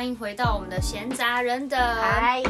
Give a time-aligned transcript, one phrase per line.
[0.00, 1.78] 欢迎回到我们的闲杂人等。
[1.78, 2.42] 嗨，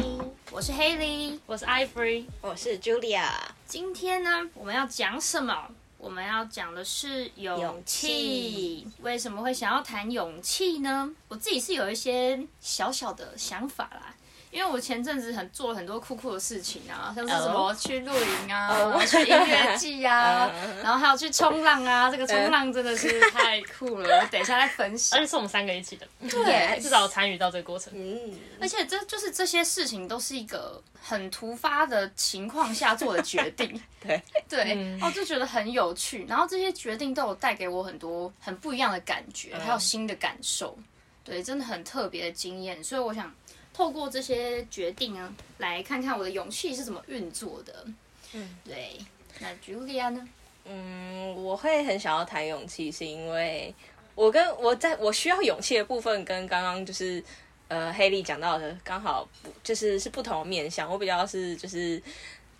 [0.51, 1.37] 我是 Haley。
[1.45, 3.27] 我是 Ivory，我是 Julia。
[3.67, 5.67] 今天呢，我们要讲什么？
[5.97, 8.87] 我们要讲的是勇气。
[9.01, 11.11] 为什么会想要谈勇气呢？
[11.27, 14.15] 我自己是有一些小小的想法啦。
[14.51, 22.11] 因为我前阵子很做了很多酷酷的事情啊，像是什么去露营啊哦去音乐季啊 嗯然后还有去冲浪啊。
[22.11, 25.27] 这个冲浪真的是太酷了， 我等一下再分析而且。
[25.27, 27.93] 是我们三个一起的，对至少参与到这个过程。
[27.95, 36.25] 嗯，而且这就是这些事情都是一个很突发的情况下做的决定， 对，对，嗯哦，就觉得很有趣。
[36.27, 40.77] 然后这些决定都有带给我很多很不一样的感觉，还有新的感受，
[41.23, 42.83] 对，真的很特别的经验。
[42.83, 43.33] 所以我想
[43.73, 47.85] 透过这些决定啊，来看看我的勇气是怎么运作的。
[48.33, 48.97] 嗯，对。
[49.39, 50.27] 那 Julia 呢？
[50.65, 53.73] 嗯，我会很想要谈勇气，是因为
[54.13, 57.23] 我跟我在我需要勇气的部分，跟刚刚就是
[57.67, 60.87] 呃黑莉讲到的刚好不就是是不同的面向。
[60.91, 62.01] 我比较是就是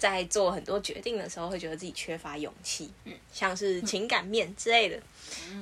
[0.02, 4.99] 在做很多决定的时候，会觉得自己缺乏勇气，嗯，像是情感面之类的。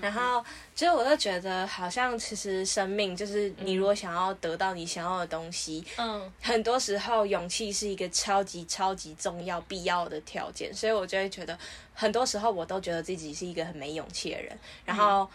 [0.01, 0.41] 然后，
[0.73, 11.59] 其实我就觉得，好像其实生命就是你如果想要得到你想要的东西，嗯，很多时候勇气是一个超级超级重要必要的条件，所以我就会觉得，
[11.93, 14.57] 很多时候我都觉得自己是一个很没勇气的人。
[14.85, 15.29] 然后，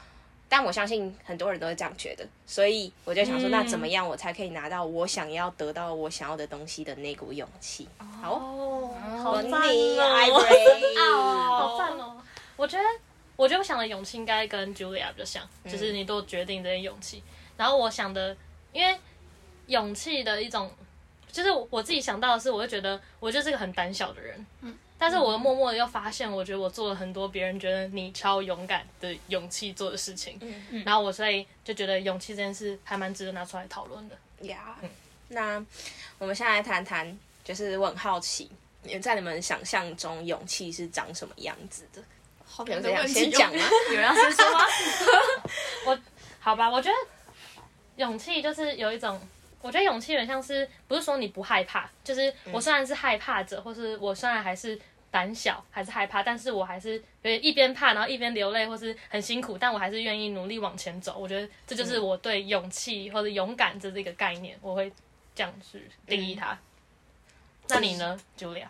[0.56, 7.88] 但我相信很多人都会这样觉得，所以我就想说，嗯那怎么样我才可以拿到我想要得到我想要的东西的那股勇气？
[8.22, 11.56] 好，哦， 好我赞你哦。
[11.58, 12.16] 好赞哦！
[12.56, 12.84] 我觉得，
[13.34, 17.20] 我觉得我想的勇气应该跟 Julia 比较像，嗯就是你都决定这些勇气。
[17.56, 18.36] 然后我想的，
[18.72, 18.96] 因为
[19.66, 20.70] 勇气的一种，
[21.32, 30.38] 就是我自己想到的是，我就觉得我就是个很胆小的人，嗯，但是我默默的又发现，我觉得我做了很多别人觉得你超勇敢的勇气做的事情，
[30.70, 34.16] 嗯然后我所以就觉得勇气这件事还蛮值得拿出来讨论的。
[34.46, 34.76] 呀
[35.28, 35.64] 那
[36.18, 38.50] 我们现在来谈谈，就是我很好奇，
[38.82, 42.02] 你在你们想象中勇气是长什么样子的？
[42.46, 43.62] 好有人要先讲吗？
[43.90, 44.60] 有人要先说吗？
[45.86, 45.98] 我
[46.38, 46.96] 好吧，我觉得
[47.96, 49.20] 勇气就是有一种，
[49.64, 54.78] 我觉得勇气有点像是，不是说你不害怕，就是我虽然是害怕者，或是我虽然还是
[55.10, 61.16] 胆小，还是害怕，但是我还是有点一边怕，然后一边流泪，或是很辛苦，但我还是愿意努力往前走。
[61.18, 64.92] 我觉得这就是我对勇气或者勇敢这这个概念，我会
[65.34, 66.58] 这样去定义它。
[67.68, 68.66] 那你呢，Julia？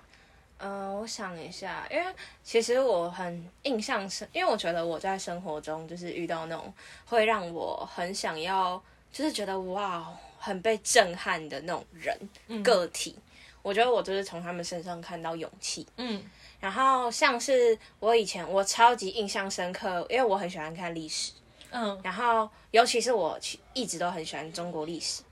[0.59, 2.05] 呃，我想一下，因为
[2.45, 6.73] 其实我很印象深，因为我觉得我在生活中就是遇到那种
[7.05, 8.81] 会让我很想要，
[9.11, 10.07] 就是觉得哇，
[10.45, 13.17] 很被震撼的那种人、个体。
[13.63, 15.87] 我觉得我就是从他们身上看到勇气。
[15.97, 16.23] 嗯。
[16.61, 21.33] 然后像是我以前我超级印象深刻，因为我很喜欢看历史，
[21.71, 21.99] 嗯。
[22.03, 23.39] 然后尤其是我
[23.73, 25.23] 一直都很喜欢中国历史，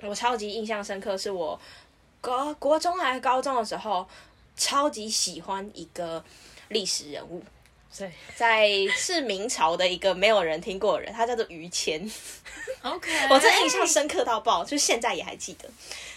[0.00, 1.60] 我超级印象深刻，是我
[2.20, 4.08] 国国中还是高中的时候，
[4.56, 6.24] 超级喜欢一个
[6.68, 7.61] 历史人物，对，
[8.34, 12.10] 在是明朝的一个没有人听过的人，他叫做于谦
[12.82, 15.68] ，OK， 我真印象深刻到爆，就是现在也还记得。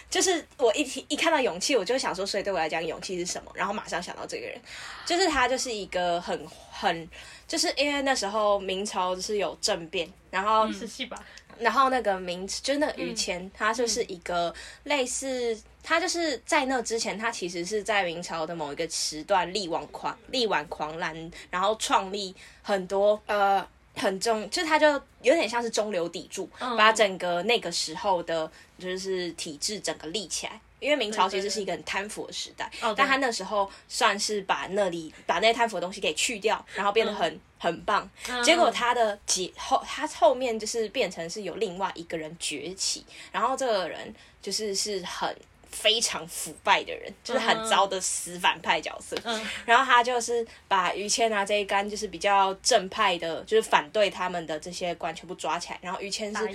[0.08, 3.50] 就是我一提一看到勇气，我就想说，所以对我来讲，勇气是什么？
[3.54, 4.56] 然后马上想到这个人，
[5.04, 7.08] 就是他，就是一个很很，
[7.48, 11.22] 就是因为那时候明朝就是有政变，然后是戏吧？
[11.58, 24.86] 然后那个明就是那个于谦，他就是一个类似，他就是在那之前，他其实是在明朝的某一个时段力挽狂力挽狂澜，然后创立很多呃很中，就是他就
[25.22, 30.60] 有点像是中流砥柱，把整个那个时候的就是体制整个立起来。
[30.78, 38.08] 因为明朝其实是一个很贪腐的时代，哦但他那时候算是把那里把那些贪腐的东西给去掉，然后变得很、很棒。
[38.44, 45.34] 结果他的结后，他后面就是变成是有另外一个人崛起，然后这个人就是是很
[45.70, 49.16] 非常腐败的人，就是很糟的死反派角色。
[49.24, 56.48] 嗯然后他就是把于谦啊这一干就是比较正派的，就是反对他们的这些官全部抓起来，然后于谦是？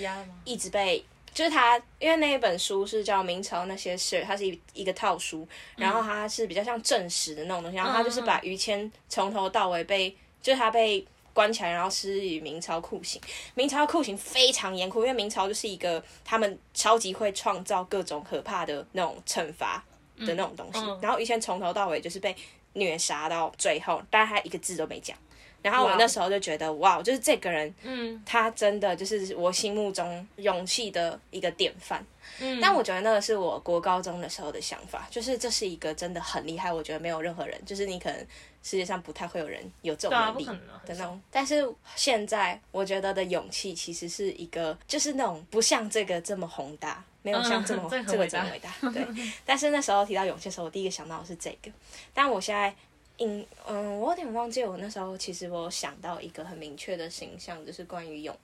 [0.45, 1.03] 一直被。
[1.33, 5.47] 就是他，因为那一本书是叫《明朝那些事》，它是一一个套书，
[5.77, 10.09] 然后它是比较像正史的那种东西，然后他就是把于谦从头到尾被，
[10.41, 13.21] 就是他被关起来，然后施以明朝酷刑。
[13.55, 19.81] 明朝酷刑非常严酷，因为明朝就是一个他们超级会创造各种可怕的那种惩罚
[20.17, 20.79] 的那种东西。
[20.79, 22.35] 嗯然后于谦从头到尾就是被
[22.73, 25.17] 虐杀到最后，但他一个字都没讲。
[25.61, 32.03] 然后我那时候就觉得，哇，就是这个人，嗯他真的就是我心目中勇气的一个典范。
[32.39, 38.17] 嗯，但我觉得那个是我国高中的时候的想法，就是这是一个真的很厉害，我觉得没有任何人，就是你可能
[38.63, 41.21] 世界上不太会有人有这种能力的那种。
[41.29, 48.73] 但是现在我觉得的勇气其实是一个，就是那种不像这个这么宏大，没有像这么、 嗯这个这么伟大。
[48.91, 49.05] 对，
[49.45, 51.69] 但是那时候提到勇气的时候，我第一个想到的是这个，
[52.13, 52.73] 但我现在。
[53.23, 58.35] 嗯嗯，我有点忘记我那时候其实我想到一个很明确的形象，就是关于勇，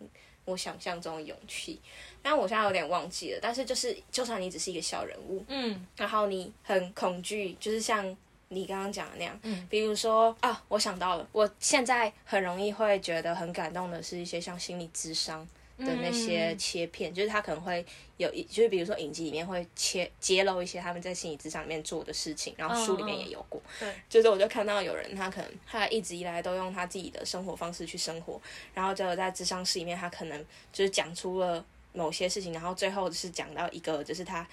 [0.45, 1.79] 我想象中的勇气，
[2.21, 3.39] 但我现在有点忘记了。
[3.41, 8.15] 但是就是，就算你只是一个小人物，嗯然后你很恐惧，就是像
[8.50, 15.45] 你刚刚讲的那样，嗯比如说啊，我想到了，我现在很容易会觉得很感动的是一些像心理智商
[15.77, 16.57] 的那些嗯。
[16.57, 17.85] 切片，就是他可能会
[18.18, 28.41] 有一，就是比如说影集里面会切揭露一些他们在心理智商里面做的事情，然后书里面也有过，对，就是我就看到有人他可能他一直以来都用他自己的生活方式去生活，
[28.74, 31.63] 然后就在智商室里面，他可能就是讲出了
[31.94, 34.47] 某些事情，然后最后是讲到一个就是他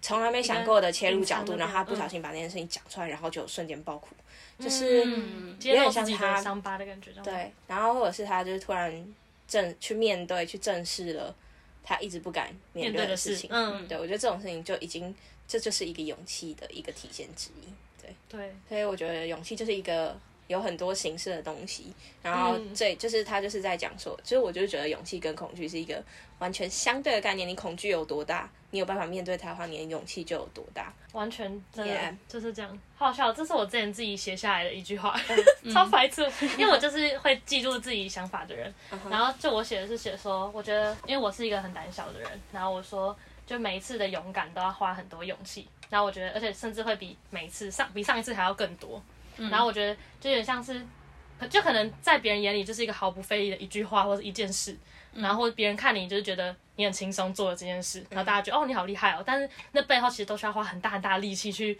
[0.00, 1.98] 从来没想过的切入角度，然后他不嗯。
[1.98, 4.14] 小心把那件事情讲出来，然后就瞬间爆哭，
[4.60, 9.14] 就是嗯，有点像他伤疤的感觉，对，然后或者是他就是突然
[9.48, 11.34] 正去面对去正视了
[11.82, 15.12] 他一直不敢面面对的事情，事嗯对我觉得这种事情就已经
[15.48, 18.14] 这就是一个勇气的一个体现之一，对。
[18.28, 20.14] 对，所以我觉得勇气就是一个
[20.48, 21.92] 有很多形式的东西，
[22.22, 26.04] 然后嗯这就是他就是在讲说，就是我就是觉得勇气跟恐惧是一个
[26.38, 27.48] 完全相对的概念。
[27.48, 30.92] 你恐惧有多大，你有办法面对它的话，你的勇气就有多大。
[31.12, 33.32] 完全真的就是这样，好笑。
[33.32, 35.18] 这是我之前自己写下来的一句话，
[35.62, 36.22] 嗯 超白痴。
[36.58, 38.72] 因为我就是会记住自己想法的人。
[38.90, 43.16] 嗯然后就我写的是写说，我觉得因为我是一个很胆小的人，然后我说
[43.46, 45.66] 就每一次的勇敢都要花很多勇气。
[45.88, 49.02] 然后我觉得，而且甚至会比每一次上比上一次还要更多。
[49.36, 50.84] 然后我觉得就有点像是，
[51.46, 54.76] 就可能在别人眼里就是一个毫不费力的一句话或者一件事，
[55.14, 61.78] 然后别人看你就是觉得你很轻松做了这件事，然后大家觉得哦你好厉害哦，但是那背后其实都需要花很大很大的力气去。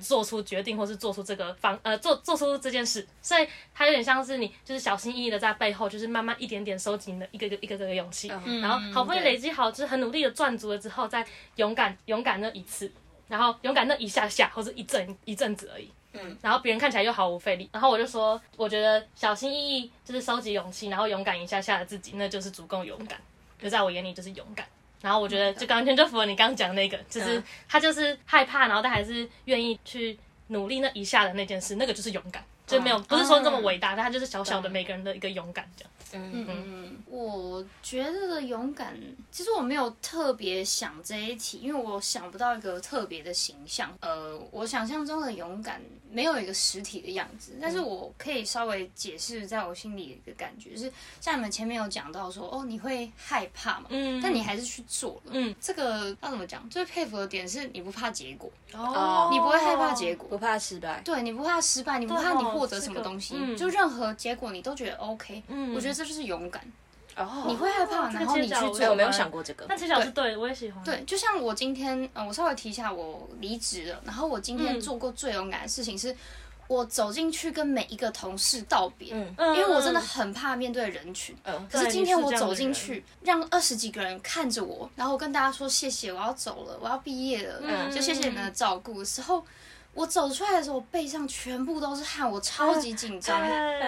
[0.00, 3.44] 做出决定，或是做出这个方呃做做出这件事，所以
[3.74, 11.26] 它有点像是你就是小心翼翼的在背后，就是慢慢一点点收集你的一个个一个个的勇气，然后好不容易累积好，就是很努力的赚足了之后，再
[11.56, 12.92] 勇敢勇敢那一次，
[13.26, 15.90] 然后勇敢那一下下或者一阵一阵子而已。
[16.14, 23.18] 嗯，然后别人看起来又毫无费力，然后我就说，我觉得小心翼翼就是收集勇气，然后勇敢一下下的自己，那就是足够勇敢，
[23.58, 24.66] 就在我眼里就是勇敢。
[25.00, 30.16] 然后我觉得就完全就符合你刚刚讲的那个，就是嗯他就是害怕，然后但还是愿意去
[30.48, 35.91] 努力那一下的那件事，那个就是勇敢，就没有不是说这么伟大，但他就是小小的每个人的一个勇敢这样。
[36.12, 38.98] 嗯嗯，我觉得的勇敢，
[39.30, 43.90] 其实我没有特别想这一题，因为我想不到一个特别的形象。
[44.00, 45.80] 呃，我想象中的勇敢
[46.10, 55.32] 没有一个实体的样子，但是我可以稍微解释在我心里的一个感觉，是像你们前面有讲到说，哦，你会害怕嘛，嗯但你还是去做了。
[55.32, 56.68] 嗯，这个要怎么讲？
[56.68, 61.00] 最佩服的点是你不怕结果，哦你不会害怕结果，不怕失败。
[61.04, 65.42] 对你不怕失败，你不怕你获得什么东西，嗯就任何结果你都觉得 OK。
[65.48, 66.62] 嗯我觉得这就是勇敢。
[67.14, 68.78] 哦你会害怕，然后你去切角做。
[68.78, 69.66] 对我没有想过这个。
[69.68, 70.82] 但其实是对，我也喜欢。
[70.82, 76.16] 对，就像我今天，嗯，我稍微提一下，我离职了，然后我今天嗯做过最勇敢的事情是，
[76.68, 81.36] 我走进去跟每一个同事道别，嗯嗯，因为我真的很怕面对人群。
[81.44, 89.44] 嗯可是今天我走进去，让二十几个人看着我，然后我跟大家说谢谢，我要走了，我要毕业了，嗯就谢谢你们的照顾的时候，
[89.92, 93.38] 我走出来的时候，我背上全部都是汗，我超级紧张。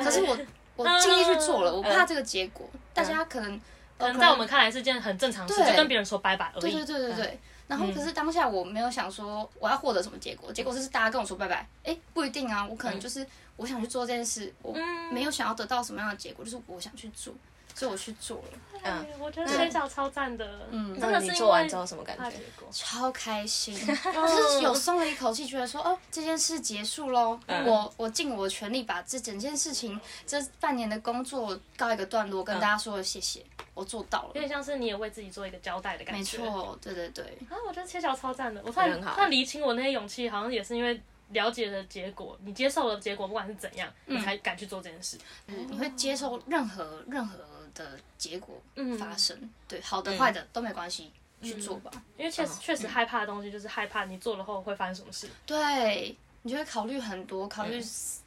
[0.05, 0.37] 可是我
[0.77, 3.61] 我尽力去做了，我怕这个结果，大家可能
[3.99, 6.61] 可能在我们看来是件很正常的事，对就跟别人说拜拜而已。
[6.61, 7.41] 对对对对对。
[7.67, 11.67] 然后，可是当下我没有想说我要获得什么结果，结果是大家跟我说拜拜。
[11.83, 13.27] 哎，不一定啊，我可能就是
[13.57, 14.77] 我想去做这件事，我
[15.11, 17.33] 没有想要得到什么样的结果，就是我想去做，
[17.75, 22.37] 所以我去做了，嗯，我觉得切角超赞的，嗯，真那的是你做完之后什么感觉。
[22.71, 36.39] 超开心， 就是有松了一口气，觉得说哦，这件事结束喽，我我尽我全力把这整件事情这半年的工作告一个段落，跟大家说谢谢，我做到了，有点像是你也为自己做一个交代的感觉。
[36.39, 36.45] 没。
[36.45, 37.25] 错，对对对。
[37.49, 38.63] 啊，我觉得切角超赞的。
[38.65, 39.15] 我突然很好。
[39.15, 41.01] 突然厘清我那些勇气，好像也是因为
[41.31, 45.17] 了解了结果，你接受了结果，不管是怎样，你才敢去做这件事。
[45.47, 47.39] 嗯你会接受任何任何
[47.75, 49.37] 的结果嗯发生，
[49.69, 51.11] 对，好的坏的都没关系，
[51.43, 51.91] 去做吧。
[52.17, 55.29] 因为确实确实害怕的东西，就是害怕你做了后会发生什么事。
[55.45, 57.81] 对，你就会考虑很多，考虑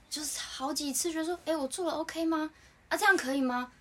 [0.10, 2.50] 就是好几次，觉得说，哎，我做了 OK 吗？
[2.90, 3.72] 啊，这样可以吗？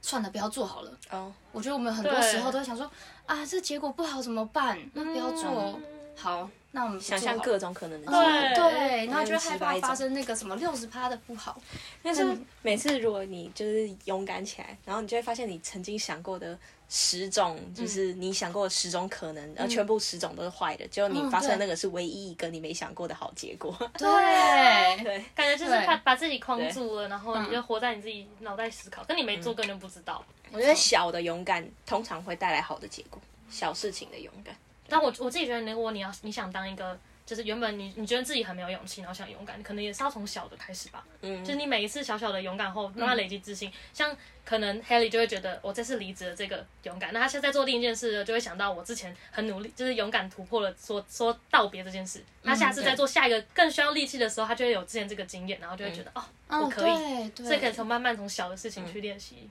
[0.00, 0.98] 算了，不要做好了。
[1.10, 2.90] 哦，我觉得我们很多时候都会想说，
[3.26, 4.78] 啊，这结果不好怎么办？
[4.94, 5.78] 那不要做。
[6.16, 8.70] 好，那我们想象各种可能的对结果。
[8.70, 11.60] 对，然后就会害怕发生那个什么六十趴的不好。
[12.02, 12.26] 但是
[12.62, 23.76] 每次如果你就是勇敢起来，然后你就会发现你曾经想过的十种，就是你想过的十种可能，然后全部十种都是坏的，结果你嗯发生那个是唯一一个你没想过的好结果。
[23.98, 30.24] 对，对，感觉就是怕把把自己框住了，然后你就活在你自己脑袋思考，跟你没嗯做根本不知道。
[30.50, 34.54] 我觉得小的勇敢通常会带来好的结果，小事情的勇敢。
[34.92, 41.02] 但我我自己觉得，如果你要你想当一个，就是原本你你觉得自己很没有勇气，然后想勇敢，可能也是要从小的开始吧。
[41.22, 43.72] 嗯就是你每一次小小的勇敢后，慢慢累积自信。
[43.94, 52.22] 像可能 Haley 就会觉得我这次离职的这个勇敢，那他现在在做另一件事，就会想到我之前很努力，就是勇敢突破了说说道别这件事。
[52.42, 56.92] 那下次再做下一个更需要力气的时候，他就会有之前这个经验，然后就会觉得、哦，我嗯，可以。
[56.92, 59.48] 对对，所以可以从慢慢从小的事情去练习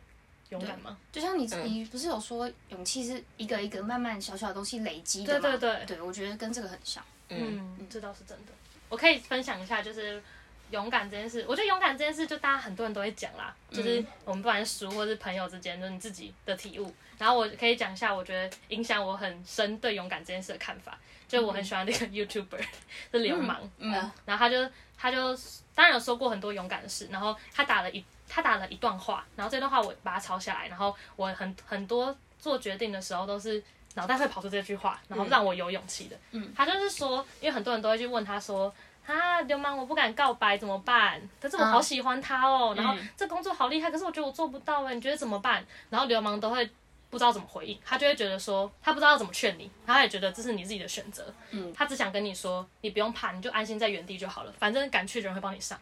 [0.51, 0.97] 勇敢吗？
[1.11, 5.39] 就像你，你不是有说勇气是一个一个慢慢小小的东西累积的吗？
[5.41, 7.03] 对对对对，我觉得跟这个很像。
[7.29, 8.51] 嗯，这倒是真的。
[8.89, 10.21] 我可以分享一下，就是
[10.69, 11.45] 勇敢这件事。
[11.47, 16.93] 我觉得勇敢这件事，就大家很多人都会讲啦，就是我们不管是书或是朋友之间，就是你自己的体悟。
[17.17, 20.97] 然后我可以讲一下，我觉得影响我很深对勇敢这件事的看法。
[21.27, 22.61] 就是我很喜欢那个 YouTuber
[23.13, 23.89] 是流氓，嗯，
[24.25, 25.33] 然后他就他就
[25.73, 28.03] 当然有说过很多勇敢的事，然后他打了一
[28.33, 33.61] 他打了一段话，然后这段话我把它抄下来，然后我很很多做决定的时候都是
[33.95, 36.17] 脑袋会跑出这句话，然后让我有勇气的。
[36.31, 38.73] 嗯，他就是说，因为很多人都会去问他说。
[39.07, 41.19] 啊，流氓，我不敢告白怎么办？
[41.41, 45.65] 可是我好喜欢他哦，然后这工作好厉害，可是我觉得我做不到哎，你觉得怎么办？
[45.89, 46.63] 然后流氓都会
[47.09, 55.77] 不知道怎么回应，他就会觉得说他不知道怎么劝你，他也觉得这是你自己的选择，嗯，他只想跟你说你不用怕，你就安心在原地就好了，反正敢去的人会帮你上。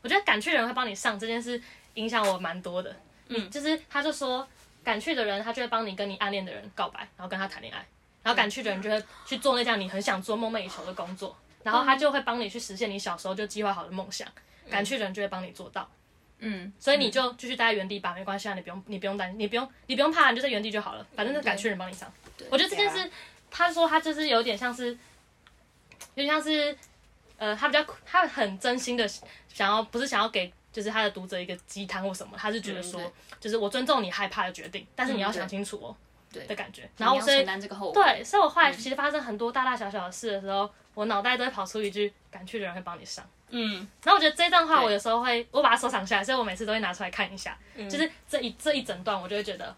[0.00, 1.62] 我觉得敢去的人会帮你上这件事
[1.94, 2.94] 影响我蛮多的，
[3.28, 4.46] 嗯，就是他就说
[4.82, 7.78] 敢去的人，他就会帮你跟你暗恋的人告白，然后跟他谈恋爱，
[8.22, 14.26] 然后敢去的人就会去做那项你很想做、梦寐以求的工作，然后他就会帮你去实现你小时候就计划好的梦想，
[14.70, 15.88] 敢去的人就会帮你做到。
[16.40, 22.12] 嗯，所以你就继续待在原地吧，没关系啊，你不用，你不用担心，你不用，你不用怕，你就在原地就好了，反正是敢去的人帮你上。
[22.50, 23.10] 我觉得这件事，
[23.50, 24.88] 他说他就是有点像是，
[26.14, 26.76] 有点像是，
[27.38, 29.08] 呃，他比较他很真心的
[29.48, 35.96] 想要，不是想要给就是他的读者一个鸡汤或什么，他是觉得说，嗯就是我尊重你害怕的决定，但是你要想清楚哦，
[36.32, 36.82] 对的感觉。
[36.96, 38.02] 然然后后所以这个后果。
[38.02, 43.24] 对，所以我后来其实发生很多大大小小的事的时候，我脑袋都会跑出一句“敢去的人会帮你上”。
[43.50, 47.56] 嗯，然后我觉得这段话我有时候会，我把它收藏下来，所以我每次都会拿出来看一下。
[47.88, 49.76] 就是这一这一整段，我就会觉得，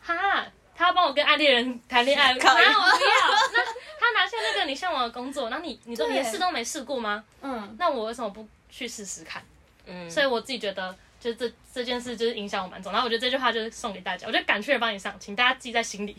[0.00, 2.70] 哈，他要帮我跟爱恋人谈恋爱，哪有靠不要？
[2.70, 3.64] 那
[4.00, 7.22] 他拿下那个你向往的工作，然后你你都对连试都没试过吗？
[7.42, 9.42] 嗯，那我为什么不去试试看？
[9.86, 12.92] 嗯，所以我自己觉得，就这这件事就是影响我蛮重。
[12.92, 16.16] 然后我觉得这句话就是送给大家，我觉得敢去的帮你上，请大家记在心里。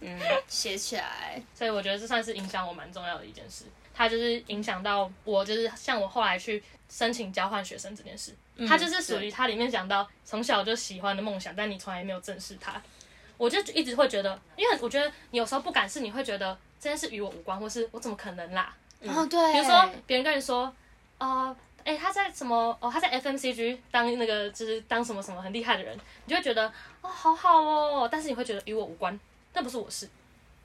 [0.00, 1.40] 嗯 写起来。
[1.54, 3.64] 所以我觉得这算是影响我蛮重要的一件事。
[3.94, 8.34] 它就是影响到我，就是像我后来去申请交换学生这件事，
[8.66, 12.80] 它就是属于它里面讲到从小就喜欢的梦想，但你从来没有正视它。
[13.36, 18.74] 我就一直会觉得，因为我觉得你有时候不敢试，你会觉得这件事与我无关，或是我怎么可能啦？
[19.02, 20.74] 哦，对，比如说别人跟你说，
[21.18, 21.54] 哦、
[21.84, 22.76] 哎、他在什么？
[22.80, 26.66] 哦，他在 FMCG 当那个就是当什么什么很厉害的人，你就会觉得
[27.00, 29.18] 哦，好好哦，但是你会觉得与我无关，
[29.52, 30.08] 那不是我事。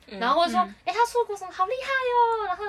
[0.08, 2.66] 然后或者说，哎、他出国什么好厉害哦，然后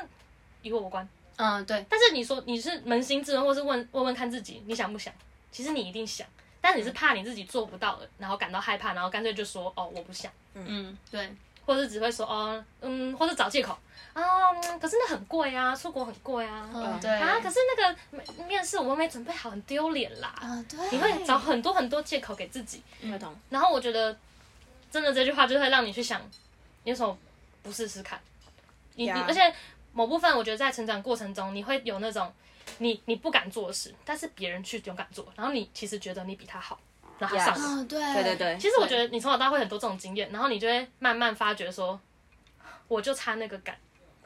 [0.63, 1.07] 与我无关。
[1.37, 5.13] 嗯，对，但是你说你是扪心自问，或是问问问看自己，你想不想？
[5.53, 6.27] 其实你一定想，
[6.61, 11.31] 但你是怕你自己做不到的，然后感到害怕，然后干脆就说哦我不想，嗯，对，
[11.67, 13.77] 或者是只会说哦嗯，或者找借口
[14.23, 16.67] 啊、嗯可是那很贵啊，出国很贵啊。
[16.73, 17.39] 嗯，对，啊！
[17.39, 20.35] 可是那个面面试我们没准备好，很丢脸啦。
[20.41, 22.83] 啊，对，你会找很多很多借口给自己。
[23.51, 24.17] 然后我觉得
[24.91, 26.19] 真的这句话就会让你去想，
[26.85, 27.17] 你为什么
[27.63, 28.19] 不试试看？
[28.95, 29.55] 你你而且
[29.93, 32.33] 某部分我觉得在成长过程中，你会有那种
[32.79, 36.81] 你你不敢做的事，但是别人去勇敢做，然后你其实觉得你比他好，
[37.19, 42.01] 然后上对对对，其实我觉得你从小到大会很多这种经验，然后你就会慢慢发觉说，
[42.89, 43.77] 我就差那个感。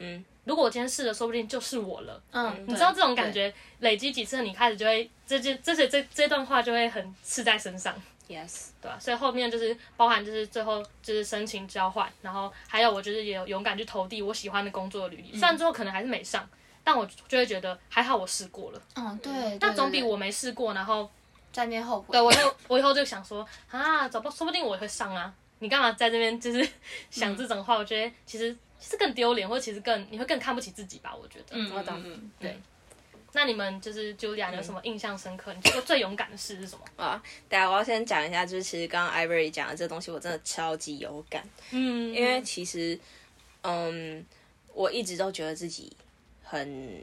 [0.01, 2.21] 嗯，如果我今天试了，说不定就是我了。
[2.31, 7.93] 嗯，你知道这种感觉累积几次，你开始就会这这这些这这段话就会很刺在身上
[8.27, 16.47] ，yes，对吧、所以后面就是包含就是最后就是申请交换，然后还有我就是也有勇敢去投递我喜欢的工作的履历，虽然最后可能还是没上，
[16.83, 21.09] 但我就会觉得还好我试过了，嗯，对，但总比我没试过，然后
[21.51, 22.07] 在那边后悔。
[22.11, 26.67] 对我以后我以后就想说啊，找不说不定我会上啊，你干嘛在这边就是
[27.09, 27.75] 想这种话？
[27.77, 31.45] 我觉得其实其实更丢脸，或者其实更你会更看不起自己吧，我觉得。
[31.51, 32.59] 嗯，我懂嗯嗯对。
[33.33, 35.53] 那你们就是 Julia 有什么印象深刻？
[35.53, 36.83] 你觉得最勇敢的事是什么？
[37.01, 42.99] 啊，大家，我要先讲一下，就是其实刚刚 Ivory 讲的这东西，我真的超级有感，嗯，因为其实，
[43.61, 44.25] 嗯，
[44.73, 45.95] 我一直都觉得自己
[46.43, 47.01] 很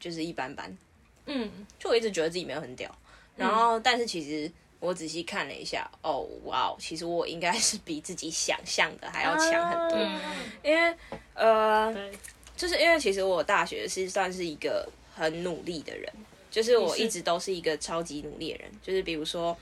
[0.00, 0.76] 就是一般般，
[1.26, 2.92] 嗯，就我一直觉得自己没有很屌。
[3.36, 4.50] 然后，但是其实
[4.84, 9.98] 我仔细看了一下，哦，哇哦，其实我应该是比自己想象的还要强很多。
[9.98, 10.20] 嗯
[10.62, 10.94] 因为
[11.34, 11.92] 呃，
[12.56, 16.12] 就是因为其实我大学是算是一个很努力的人，
[16.50, 19.56] 就是我一直都是一个超级努力的人，就是比如说。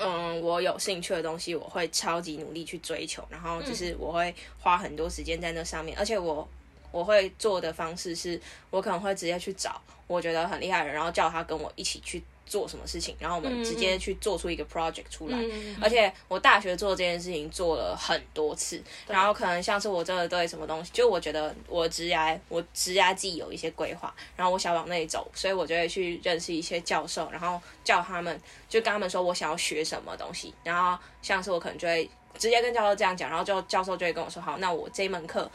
[0.00, 6.48] 嗯，我有兴趣的东西，我会超级努力去追求，然后就是我会花很多时间在那上面，而且我
[6.92, 8.40] 我会做的方式是，
[8.70, 15.38] 我可能会直接去找我觉得很厉害的人，然后叫他跟我一起去做什么事情，然后我们直接去做出一个 project 出来。
[15.40, 35.50] 嗯而且我大学做这件事情做了很多次，然后可能像是我真的对什么东西，就我觉得我职涯我职涯自己有一些规划，然后我想往那里走，所以我就会去认识一些教授，然后叫他们就跟他们说我想要学什么东西，然后像是我可能就会直接跟教授这样讲，然后就教授就会跟我说好，那我这一门课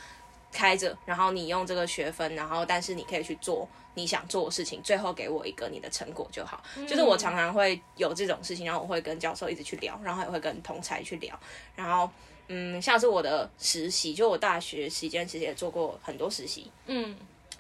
[0.53, 6.63] 开着，然后你用这个学分，然后但是你可以去做你想做的事情，最后给我一个你的成果就好。
[6.88, 11.38] 就是我常常会有这种事情，然后我会跟教授一直去聊，然后也会跟同才去聊，
[11.75, 12.10] 然后
[12.48, 17.17] 嗯，像是我的实习，就我大学期间其实也做过很多实习，嗯，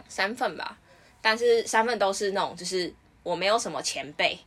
[0.07, 0.77] 三份吧，
[1.21, 4.39] 但是三份都是那种就是我没有什么前辈。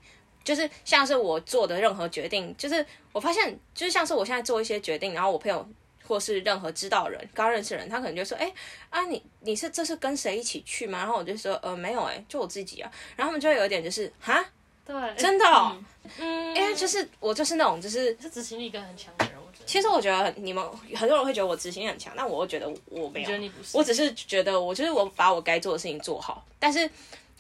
[0.45, 5.69] 就是像是我做的任何决定，就是我发现，就是像是我现在做一些决定，然后我朋友
[6.07, 8.53] 或是任何知道人、刚认识的人，他可能就说：“哎、
[8.91, 14.45] 啊你你是这是跟谁一起去吗？”然后我就说：“呃，没有、哎，就我自己啊。”然后他们就会有一点就是：“哈，
[14.85, 15.77] 对，真的、哦？”
[16.19, 19.65] 嗯，因为就是我就是那种就是，是执行力跟很强的人，我觉得。
[19.67, 26.89] 其实我觉得你们很多人会觉得我执行力很强，但我会觉得我没有我只是觉得我就是我把我该做的事情做好，但是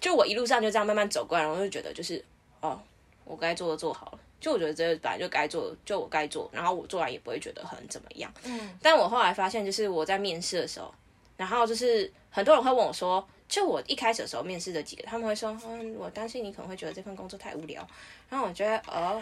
[0.01, 2.23] 就我一路上就这样慢慢走过来，然后就觉得就是
[2.61, 2.83] 哦，
[3.25, 4.19] 我该做的做好了。
[4.47, 8.33] 就我觉得这本来就该做，就我该做，然后我做完也不会觉得很怎么样。
[8.45, 10.95] 嗯，但我后来发现，就是我在面试的时候，
[11.37, 17.85] 然后就是很多人会问我说，就我一开始的时候面试的几个，他们会说，嗯，我担心你可能会觉得这份工作太无聊。
[18.31, 19.21] 然后我觉得，哦，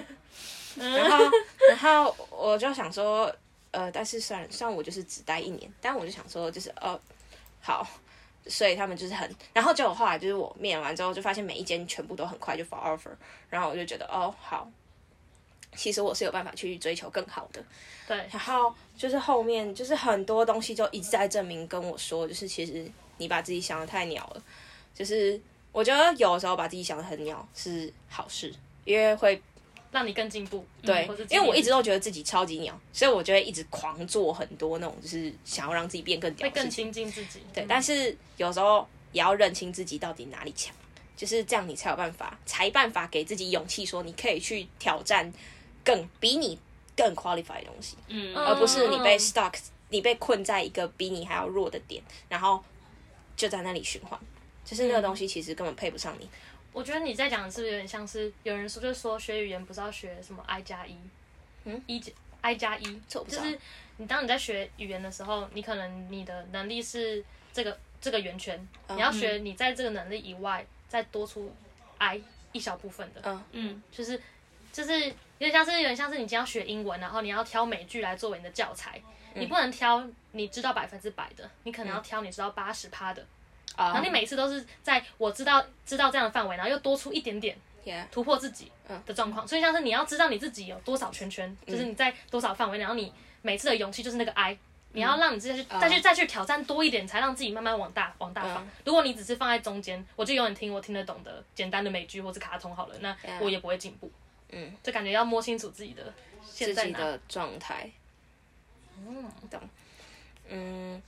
[0.76, 1.24] 然后
[1.70, 3.34] 然后我就想说，
[3.70, 7.00] 呃，但是虽然虽然我就是只待一年，但我就想说，就是哦，
[7.62, 7.88] 好。
[8.46, 13.08] 所以他们就是很，然后结果后来就是我面完之后，就发现每一间全部都很快就发 offer，
[13.48, 14.70] 然后我就觉得哦好，
[15.76, 17.62] 其实我是有办法去追求更好的。
[18.06, 22.86] 对，然后就是后面就是很多东西就一直在证明跟我说，就是其实
[23.18, 24.42] 你把自己想的太鸟了。
[24.94, 25.40] 就是
[25.72, 29.40] 我觉得有的时候把自己想的很鸟是好事，因为会
[29.90, 30.64] 让你更进步。
[30.82, 36.92] 对嗯，因为我一直都觉得自己超级鸟，所以我就会一直狂做很多那种就是想要让自己变更屌会更的事情。
[36.92, 37.40] 精进自己。
[37.52, 40.74] 对，嗯但是有时候也要认清自己到底哪里强，
[41.16, 45.32] 就是这样你才有办法，才办法给自己勇气，说你可以去挑战
[45.84, 46.58] 更比你
[46.96, 47.96] 更 qualified 的东西。
[48.08, 48.34] 嗯。
[48.34, 49.18] 而不是你被嗯。
[49.18, 49.54] stuck，
[49.90, 52.62] 你被困在一个比你还要弱的点，然后
[53.36, 54.18] 就在那里循环。
[54.64, 56.26] 就是那个东西其实根本配不上你。
[56.72, 60.96] 我觉得你在讲的是不是有点像是有人说，就是说学语言不是要学什么 i 加一，
[61.64, 63.44] 嗯，一加 i 加一，这我不知道。
[63.44, 63.58] 就是
[63.98, 68.96] 你当你在学语言的时候，你可能你的能力是这个这个圆圈，嗯。
[68.96, 71.54] 你要学你在这个能力以外再多出
[71.98, 72.20] i
[72.52, 73.44] 一小部分的，嗯。
[73.52, 73.82] 嗯。
[73.92, 74.20] 就是
[74.74, 75.06] 就是
[75.38, 79.00] 有点像是有点像是你今天要学英文，然后你要挑美剧来作为你的教材，
[79.34, 79.42] 嗯。
[79.42, 83.24] 你不能挑你知道百分之百的，你可能要挑你知道八十趴的，
[83.76, 89.00] 啊然后你每次都是在我知道知道这样的范围，然后又多出一点点 yeah 突破自己嗯。
[89.06, 89.46] 的状况。
[89.46, 94.58] 所以像是你要知道你自己有多少圈圈，就是你在多少范围，然后你每次的勇气就是那个 I。
[94.96, 98.70] 你要让你自己去再去再去挑战多一点，才让自己慢慢往大往大放嗯。
[98.84, 104.08] 如果你只是放在中间，我就永远听我听得懂的简单的美剧或是卡通好了，那我也不会进步。
[104.56, 106.14] 嗯，就感觉要摸清楚自己的
[106.44, 106.90] 现在哪。
[106.90, 107.90] 自己的状态。
[108.96, 109.60] 嗯，懂。
[110.48, 111.02] 嗯，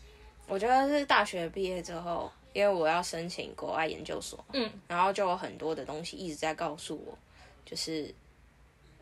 [0.49, 7.17] 我觉得是大学毕业之后，因为我要申请国外研究所，嗯，然后就有很多的东西一直在告诉我，
[7.65, 8.13] 就是，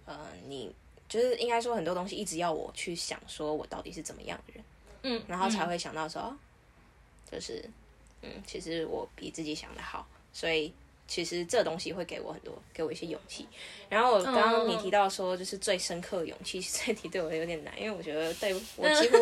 [0.05, 0.71] 呃，你
[1.09, 4.65] 就是应该说很多东西一直要我去想，说我到底是怎么样的人，
[5.05, 6.37] 嗯，然后才会想到说，哦
[7.31, 7.65] 就是，
[8.23, 10.73] 嗯，其实我比自己想的好，所以
[11.07, 13.47] 其实这东西会给我很多，给我一些勇气。
[13.89, 19.17] 然后我刚刚你提到说，就是最深刻的勇气，这题对我有点难，因为我觉得对我 几乎，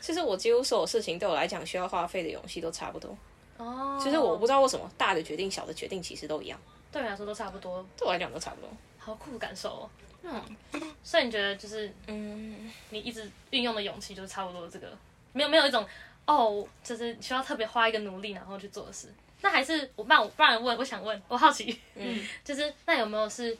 [0.00, 3.16] 其实我几乎所有事情对我来讲需要花费的勇气都差不多。
[3.56, 6.60] 哦，其实我不知道为什么大的决定、小的决定其实都一样，
[6.92, 8.70] 对我来说都差不多，对我来讲都差不多。
[8.98, 9.90] 好酷的感受哦。
[10.22, 10.42] 嗯，
[11.04, 14.88] 所以你觉得就是嗯，你一直运用的勇气，就是差不多这个，
[15.32, 15.86] 没有没有一种
[16.26, 19.08] 哦，就是需要特别花一个努力然后去做的事。
[19.40, 23.56] 那还是我不然我不然问，我想问，我好奇，嗯， 就是那有没有是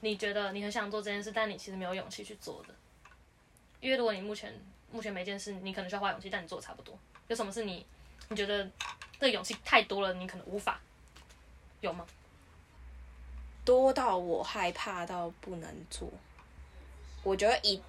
[0.00, 2.74] 你觉得你很想做这件事，但你其实没有勇气去做的？
[3.80, 4.52] 因为如果你目前
[4.90, 7.84] 目前每件事你可能需要花勇气，但你做的差不多，有什么是你
[8.28, 8.64] 你觉得
[9.18, 10.80] 这个勇气太多了，你可能无法，
[11.80, 12.06] 有吗？
[13.64, 16.10] 多到我害怕到不能做，
[17.22, 17.80] 我觉得一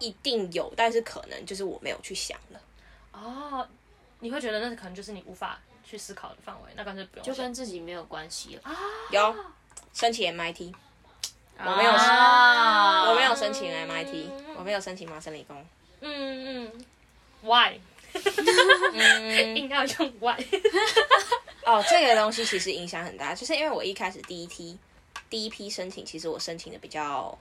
[0.00, 2.60] 一定有，但是可能就是我没有去想了。
[3.12, 3.68] 哦，
[4.18, 7.34] 你会觉得那可能就是你无法去思考的范围，那干脆不用想。
[7.34, 8.62] 就跟自己没有关系了。
[9.10, 9.34] 有
[9.92, 10.72] 申请 MIT，
[11.58, 15.64] 我没有啊我没有申请 MIT，我没有申请麻省理工。
[16.00, 16.84] 嗯嗯
[17.42, 17.78] ，why？
[19.54, 20.36] 硬要用 why？
[21.64, 24.78] 哦，这个东西其实影响很大，就是因为我一开始第一批
[25.28, 27.36] 第一批申请，其实我申请的比较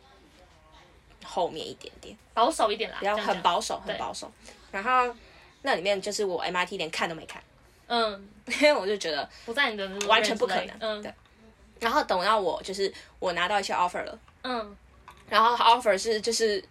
[1.23, 3.35] 后面一点点，保守一点啦，比较这样讲。
[3.35, 4.31] 很保守，对很保守。
[4.71, 5.15] 然后
[5.61, 7.41] 那里面就是我 MIT 连看都没看，
[7.87, 8.27] 嗯，
[8.61, 11.01] 因 为我就觉得，不在你的完全不可能嗯。
[11.03, 11.13] 对。
[11.79, 14.75] 然后等到我就是我拿到一些 offer 了，嗯，
[15.29, 16.63] 然后 offer 是就是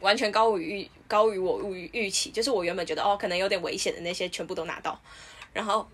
[0.00, 5.00] 完全高于预高于我预预期，就是我原本觉得哦可能有点危险的那些全部都拿到，
[5.52, 5.88] 然后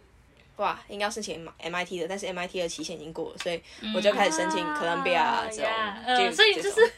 [0.57, 3.63] 哇应该要申请 MIT 的，但是 MIT 的期限已经过了，所以
[3.95, 5.71] 我就开始申请 Columbia 啊这种
[6.07, 6.91] 嗯，所以就是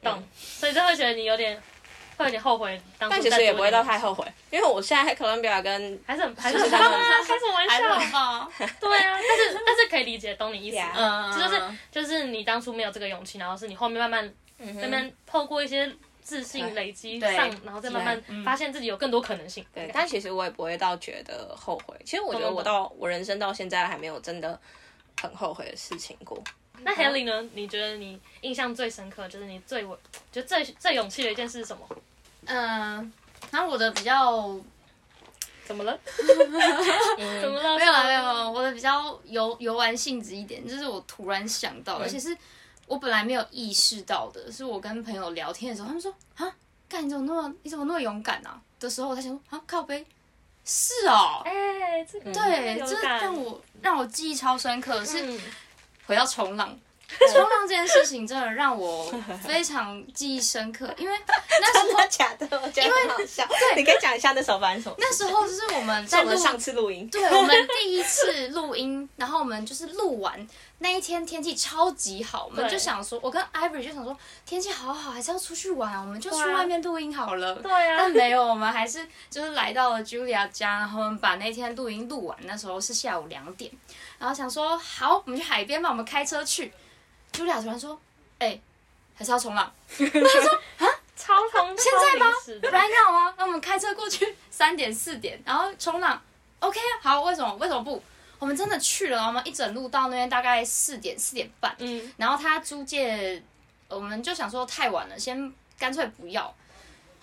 [0.00, 1.60] 懂，所以就会觉得你有点
[2.20, 3.14] 会有点后悔当初。
[3.16, 8.10] 但其实也不会到太后，悔，因为我现在 Columbia 跟还是很 还是很其实他们开什么玩笑？
[8.12, 8.48] 吧。
[8.80, 10.76] 对啊，但是 但是可以理解，懂你意思。
[10.76, 14.32] Yeah 嗯，嗯，就是就是你当初没有这个勇气，然后是你后面慢慢
[14.74, 15.90] 慢慢透过一些
[16.22, 19.64] 自信累积上，然后再慢慢嗯发现自己有更多可能性。
[19.74, 21.94] 对，但其实我也不会到觉得后悔。
[22.04, 24.58] 其实我觉得我到我人生到现在还没有真的
[25.20, 26.42] 很后悔的事情过。
[26.82, 27.46] 那 Haley 呢？
[27.52, 29.94] 你觉得你印象最深刻，就是你最我
[30.32, 31.86] 觉得最最勇气的一件事是什么？
[32.46, 33.12] 嗯，
[33.50, 34.58] 然后我的比较
[35.64, 35.98] 怎么了？
[37.18, 37.78] 嗯 怎么了？
[37.78, 42.36] 没有啦，没有，啦，我的比较游游玩性质一点，就是我突然想到，而且是
[42.86, 46.52] 我本来没有意识到的，是我跟朋友聊天的时候，他们说啊，
[46.88, 48.60] 干你怎么那么你怎么那么勇敢啊？
[48.80, 50.04] 的时候，我才想说啊，靠背，
[50.64, 55.40] 是哦，哎，这个对，这让我让我记忆超深刻，是嗯
[56.06, 56.76] 回到冲浪。
[57.32, 59.12] 冲浪这件事情真的让我
[59.46, 62.46] 非常记忆深刻，因为那时候 真的假的？
[62.60, 63.46] 我觉得很好笑。
[63.76, 64.94] 你可以讲一下那首发生什么？
[64.98, 70.46] 那时候就是我们在我们上次录音，对我们第一次录音，然后我们就是录完
[70.78, 77.54] 那一天天气超级好，我们就想说，我跟 Ivory 就想说天气好好，还是要出去玩，我们就去外面录音好了。
[77.56, 83.70] 对啊但，没有，我们还是就是来到了 Julia 家，然后我们把那天录音录完，那时候是下午两点，
[84.18, 86.72] 然后想说好，我们去海边吧，我们开车去。
[87.32, 87.98] Julia 突然说，
[88.38, 88.60] 哎、
[89.14, 89.72] 还是要冲浪。
[89.98, 93.34] 我说：“啊超 冲现在吗超临时的来要吗？
[93.36, 96.20] 那我们开车过去，三点四点，然后冲浪
[96.60, 98.02] ，OK 啊，好，为什么为什么不？
[98.38, 103.42] 我们真的去了，我们一整路到那边大概四点四点半，嗯，然后他租借，
[103.88, 106.52] 我们就想说太晚了，先干脆不要。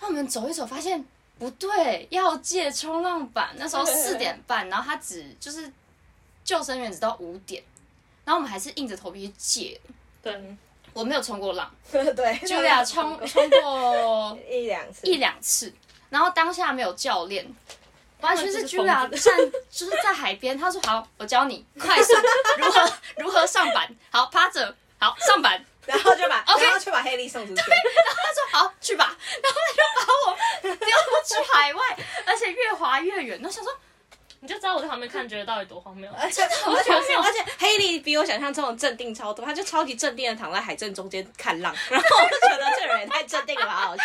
[0.00, 1.04] 那我们走一走，发现
[1.40, 5.72] 不对，要借冲浪板，那时候四 点半，然后他只就是
[6.44, 7.60] 救生员只到五点，
[8.24, 9.80] 然后我们还是硬着头皮去借。
[10.32, 10.56] 对，
[10.92, 11.70] 我没有冲过浪。
[11.90, 12.02] 对
[12.46, 15.72] ，Julia 冲 冲过一两次，一两次，
[16.10, 17.46] 然后当下没有教练，
[18.20, 19.38] 完全是 Julia 站
[19.70, 21.64] 就是在海边，他说好，我教你。
[21.78, 22.12] 快速
[22.58, 27.60] 如何如何上板，好趴着，好上板，然后就把 OK 然后就把黑莉送出去。
[27.60, 30.86] 然后他说好去吧，然后他就把我丢
[31.24, 33.72] 出海外，而且越滑越远，我想说
[34.40, 36.08] 你就知道我在旁边看，觉得到底多荒谬。
[36.16, 43.96] 而且 而且而且黑莉比我想象中的镇定超多，他就超级镇定的躺在海镇中间看浪，然后我就觉得这个人也太镇定了好，好好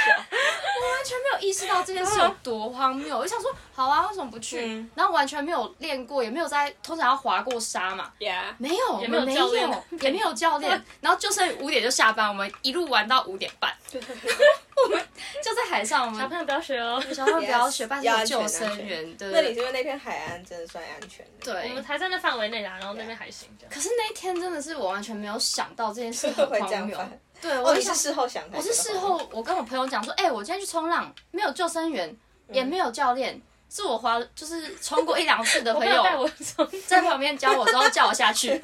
[0.83, 0.93] 笑。
[0.93, 4.61] 完全没有意识到这件事有多荒谬，我就想说好啊，为什么不去？
[4.65, 10.81] 嗯然后完全没有练过，也没有在通常要滑过沙嘛，Yeah，没有，也没有没教练有，也没有教练。
[11.01, 15.07] 然后就剩五点就下班，我们一路玩到五点半，我们
[15.43, 16.05] 就在海上。
[16.05, 21.53] 我们小朋友不要学哦，小朋友不要学拜托救生员，对那里对是因为那片海岸真的算安全的。
[21.53, 21.83] 对我们。
[21.83, 26.97] 才在那范围内啦，然后那边还行，可是那一天真的是我完全没有想到这件事很 会这荒谬。
[27.43, 32.15] 对，哦，我哦是事后想才我是事后，我跟我朋友讲说，哎、我今天去冲浪，没有救生员，
[32.49, 38.49] 也没有教练，是我滑，就是冲过一两次的朋友朋友带我冲，在旁边教我之后叫我下去，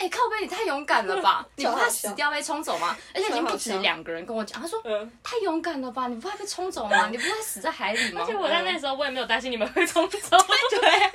[0.00, 1.44] 哎、靠背，你太勇敢了吧？
[1.56, 2.96] 你不怕死掉被冲走吗？
[3.14, 6.08] 而且已经不止两个人跟我讲，他说，嗯，太勇敢了吧？
[6.08, 7.08] 你不怕被冲走吗？
[7.10, 8.34] 你不怕死在海里吗而且？
[8.34, 10.38] 我在那时候我也没有担心你们会冲走，
[10.70, 11.12] 对。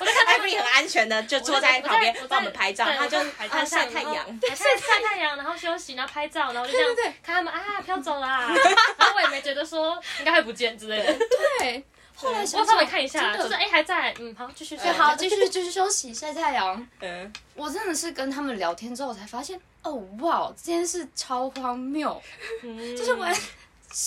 [0.00, 4.24] 我在看他们艾比很安全的就坐在旁边帮我们拍照，对他就还在晒上然后太阳。
[4.26, 8.52] 海滩晒太阳，然后休息，然后拍照，然后我就这样看他们啊飘走啦，
[8.98, 11.16] 然后我也没觉得说应该会不见之类的，
[11.60, 11.84] 对，
[12.20, 16.86] 后来我稍微看一下，就是哎还在，嗯好继续好，继续继续休息晒太阳。
[17.00, 22.20] 嗯，我真的是跟他们聊天之后，才发现，哦哇，这件事超荒谬，
[22.62, 22.76] 嗯。
[22.96, 23.26] 就是我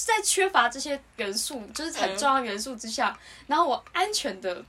[0.05, 4.63] 在缺乏这些元素，就是很重要的元素之下，然后我安全的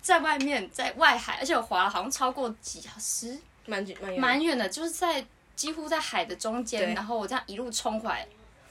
[0.00, 3.84] 在外面，在外海，而且我滑了好像超过几十蛮
[4.16, 5.22] 蛮远的，就是在
[5.54, 8.26] 几乎在海的中间，然后我这样一路冲回来，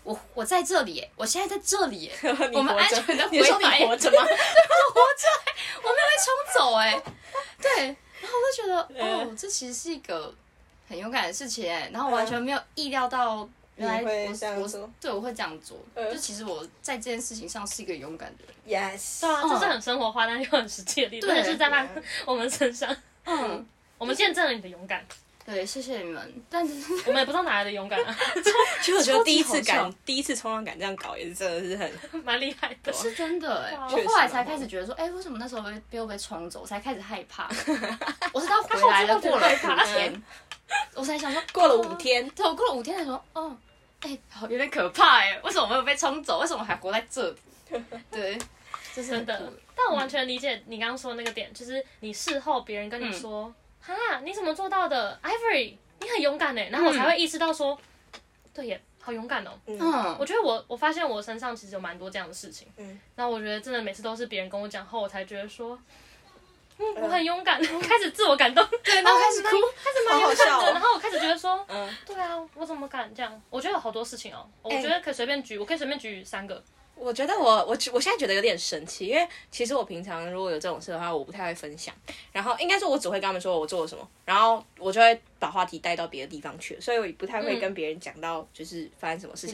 [0.07, 2.11] 我我在这里耶，我现在在这里 耶，
[2.53, 4.17] 我们安全的你说回来你活着吗？
[4.23, 6.97] 我没有被冲走哎，
[7.61, 7.85] 对，
[8.21, 10.33] 然后我就觉得 嗯哦，这其实是一个
[10.87, 16.09] 很勇敢的事情哎，然后我完全没有意料到原来我会我样做对我会这样做，嗯。
[16.09, 18.55] 就其实我在这件事情上是一个勇敢的人
[18.97, 21.85] ，Yes，对啊，嗯这是很生活化，但又很实际的例子，对但是在那
[22.25, 23.67] 我们身上，嗯，
[23.97, 25.05] 我们见证了你的勇敢，
[25.49, 26.73] 对，谢谢你们，但是
[27.07, 28.13] 我们也不知道哪来的勇敢啊，
[28.83, 32.91] 其实我觉得第一次敢，第一次冲浪敢这样搞，也是真的是很蛮厉害的。
[32.91, 37.47] 是真的哎、我后来才开始觉得说，哎、为什么那时候被被我被冲走，我才开始害怕。
[38.33, 40.23] 我是到回来了，过了五天，
[40.95, 43.55] 我才想说，过了五哦天，对，我过了五天才说，哦，
[44.01, 46.39] 哎、好有点可怕哎，为什么我没有被冲走？
[46.39, 47.29] 为什么我还活在这
[47.69, 47.81] 里？
[48.11, 48.37] 对，
[48.93, 53.53] 这是真的，但我完全理解你刚刚说的那个点，就是你事后别人跟你说，
[53.95, 57.77] 哈、你怎么做到的，Ivory，你很勇敢呢，然后我才会意识到说，
[58.53, 59.51] 对耶，好勇敢哦。
[59.65, 59.77] 嗯。
[60.19, 62.89] 我觉得我我发现我身上其实有蛮多这样的事情，嗯。
[62.91, 65.79] 嗯，那我觉得真的每次都是别人跟我讲后，我才觉得说，
[66.77, 69.49] 嗯，我很勇敢，我 开始自我感动， 对，然后开始哭，
[69.83, 73.41] 开始蛮勇敢的，然后我开始觉得说，嗯，对啊，我怎么敢这样？
[73.49, 74.81] 我觉得有好多事情哦，我哎。
[74.81, 76.61] 觉得可以随便举，我可以随便举三个，
[76.99, 81.93] 我觉得我我我现在觉得有点神奇，因为其实我平常如果有这种事的话，我不太会分享。
[82.31, 89.53] 然后应该说，我只会跟他们说我做了什么，然后我就会把话题带到别的地方去，所以我也不太会跟别人讲到就是发生什么事情。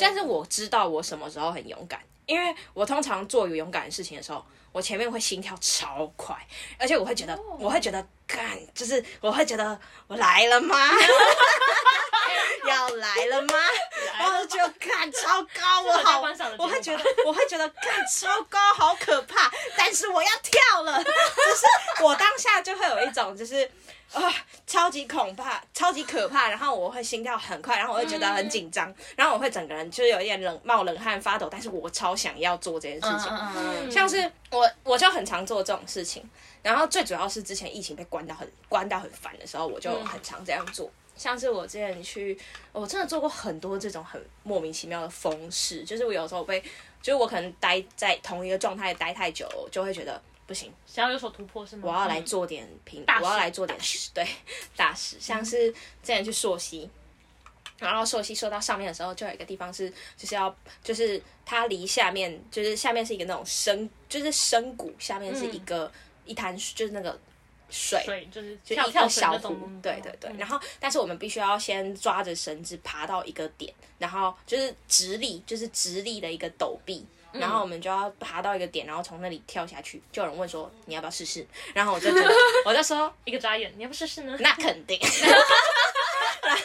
[0.00, 6.36] 但是我知道我什么时候很勇敢，因为我通常做有勇敢的事情的时候，我前面会心跳超快，
[6.78, 10.76] 而且我会觉得，我会觉得，干，就是我会觉得我来了吗？
[12.68, 13.54] 要来了吗？
[14.20, 16.20] 然后就看 超高，我好
[16.58, 23.70] 我会觉得，我会觉得看超高，好可怕，但是我要跳了， 就是我当下就会有一种就是。
[24.12, 24.20] 啊、
[24.66, 33.28] 超级恐怕，超级可怕，然后我会心跳很快，然后我会觉得很紧张，然后我会整个人就是有一点冷冒冷汗发抖，但是我超想要做这件事情。
[33.30, 36.28] 嗯嗯嗯像是我我就很常做这种事情，
[36.60, 40.90] 然后最主要是之前疫情被关到很关到很烦的时候，我就很常这样做。
[41.20, 42.38] 像是我之前去，
[42.72, 46.58] 我真的做过很多这种很莫名其妙的风事，就是我有时候被，
[47.02, 51.82] 就是我可能待在同一个状态待太久，就会觉得不行，想要有所突破是吗？
[51.86, 54.26] 我要来做点平，大我要来做点事，对，
[54.74, 56.88] 大事，像是之前去溯溪。
[57.78, 65.92] 然后溯溪溯到上面的时候，就有一个地方是，就是要，就是它离下面，就是下面是一个那种深，就是深谷，下面是一个、
[66.24, 67.18] 一滩，就是那个
[67.70, 70.30] 水，水就是就一跳小湖水那种，，嗯对对对。
[70.38, 77.06] 然后，但是我们必须要先抓着绳子爬到一个点，然后就是直立，就是直立的一个陡壁。
[77.32, 80.02] 然后我们就要爬到一个点，然后从那里跳下去。
[80.10, 81.46] 就有人问说你要不要试试？
[81.72, 82.34] 然后我就觉得，
[82.66, 84.36] 我就说一个眨眼，你要不试试呢？
[84.40, 84.98] 那肯定。
[86.42, 86.62] 然后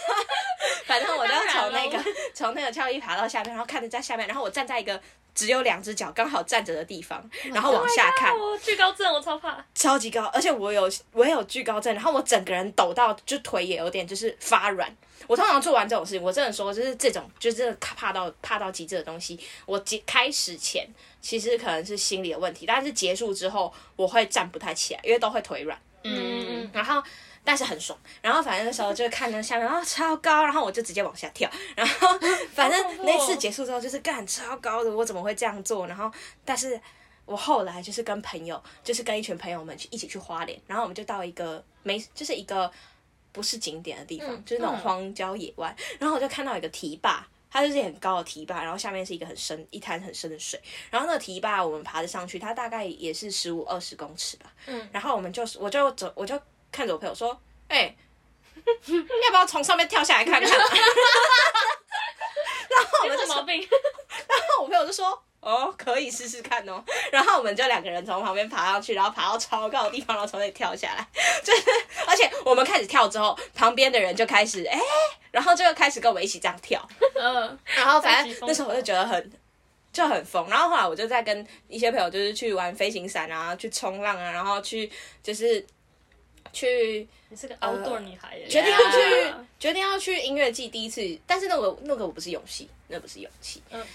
[0.85, 1.97] 反正我就从那个
[2.35, 5.01] 从那个跳椅爬到下面，然后看着在下面，然后我站在一个
[5.33, 9.65] 只有两只脚刚好站着的地方，然后往下看，哦，惧高症，我超怕。
[9.73, 14.93] 超级高，而且我有我也有巨高症，然后我整个人抖到就腿也有点就是发软。
[15.27, 20.87] 我通常做完这种事情，我真的说就是这种就是真的怕到怕到极致的东西，我结开始前
[21.19, 25.75] 其实可能是心理的问题，但是结束之后我会站不太起来，因为都会腿软。
[26.03, 27.01] 嗯嗯然后
[27.45, 27.97] 但是很爽。
[28.21, 31.49] 然后反正那时候就看着下面，然后超高，然后我就直接往下跳。
[31.75, 32.09] 然后
[32.53, 35.87] 反正那次结束之后，就是干超高的，我怎么会这样做？
[35.87, 36.11] 然后
[36.43, 36.77] 但是
[37.25, 42.69] 我后来就是跟朋友，就是跟一群朋友们去一起去花莲，然后我们就到一个没，就是一个
[43.31, 45.73] 不是景点的地方，就是那种荒郊野外。
[45.99, 47.25] 然后我就看到一个堤坝。
[47.47, 54.53] 它就是很高的堤坝，然后下面是一个很深一滩很深的水，然后那个堤坝我们爬得上去，它大概也是十五二十公尺吧。
[54.65, 56.37] 嗯，然后我们就我就走，我就
[56.75, 57.95] 看着我朋友说：“哎、
[58.65, 60.41] 要不要从上面跳下来看看？”
[62.67, 63.61] 然后我们就说有什么毛病？
[64.27, 71.07] 然后我朋友就说：“哦，可以试试看哦。”然后我们就两个人从旁边爬上去，然后爬到超高的地方，然后从那里跳下来。
[71.43, 71.61] 就是，
[72.07, 74.77] 而且我们开始跳之后，旁边的人就开始哎、
[75.31, 76.85] 然后就开始跟我们一起这样跳。
[77.15, 79.31] 嗯， 然后反正那时候我就觉得很
[79.93, 80.49] 就很疯。
[80.49, 84.91] 然后后来我就在跟一些朋友就是去玩飞行伞啊，去冲浪啊，然后去
[85.23, 85.65] 就是
[86.55, 93.61] 去你是个 outdoor 女孩耶，决定要去决定要去音乐季第一次，但是那个那个我不是勇气，那不是勇气。
[93.71, 93.85] 嗯，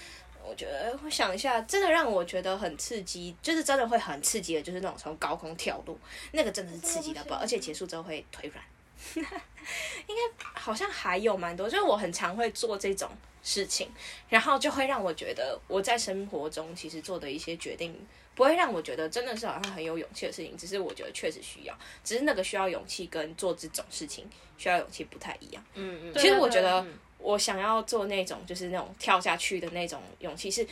[0.47, 5.97] 我觉得我想一下，真的让我觉得很刺激，就是真的会很刺激的，就是那种从高空跳落，
[6.31, 8.63] 那个真的是刺激到爆，而且结束之后会腿软。
[10.53, 13.09] 好像还有蛮多，就是我很常会做这种
[13.43, 13.89] 事情，
[14.29, 17.95] 然后就会让我觉得我在生活中其实做的一些决定，
[18.35, 25.63] 不会让我觉得真的是好像很有勇气的事情，只是我觉得确实需要，只是那个需要勇气跟做这种事情需要勇气不太一样。
[25.75, 26.85] 嗯嗯，其实我觉得
[27.17, 30.67] 我想要做那种就是那种跳下去的那种勇气是。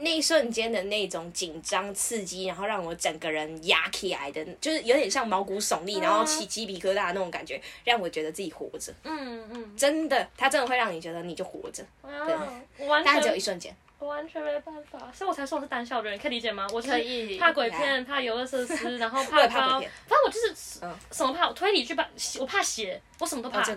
[0.00, 8.92] 那一瞬间的那种紧张刺激，然后让我整个人压起来的，就是有点像毛骨悚立，然后起鸡皮疙瘩的那种感觉，让我觉得自己活着。
[9.04, 12.34] 嗯嗯，真的，它真的会让你觉得你就活着，对
[12.78, 13.74] 我完但它只有一瞬间。
[13.98, 16.66] 我完全没办法，所以我才说我是胆小的人，可以理解吗？
[16.72, 22.08] 我就是可以怕鬼片，怕游乐设施，然后怕 高，也怕鬼片反正我就是嗯什么怕，我推理剧怕，
[22.38, 23.62] 我怕血，我什么都怕。
[23.62, 23.74] 所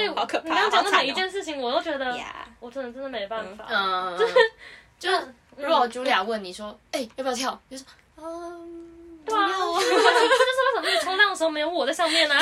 [0.00, 3.66] 以你刚刚讲的每一件事情，我都觉得呀，我真的真的没办法。
[3.68, 4.18] 嗯，
[4.98, 7.60] 就是如果茱莉亚问你说，哎，要不要跳？
[7.68, 12.40] 你就说，嗯，对啊，就是为什么你冲浪的时候没有我在上面呢、啊？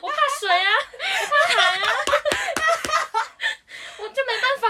[0.00, 1.86] 我怕水啊，我怕海啊，
[3.98, 4.68] 我就没办法。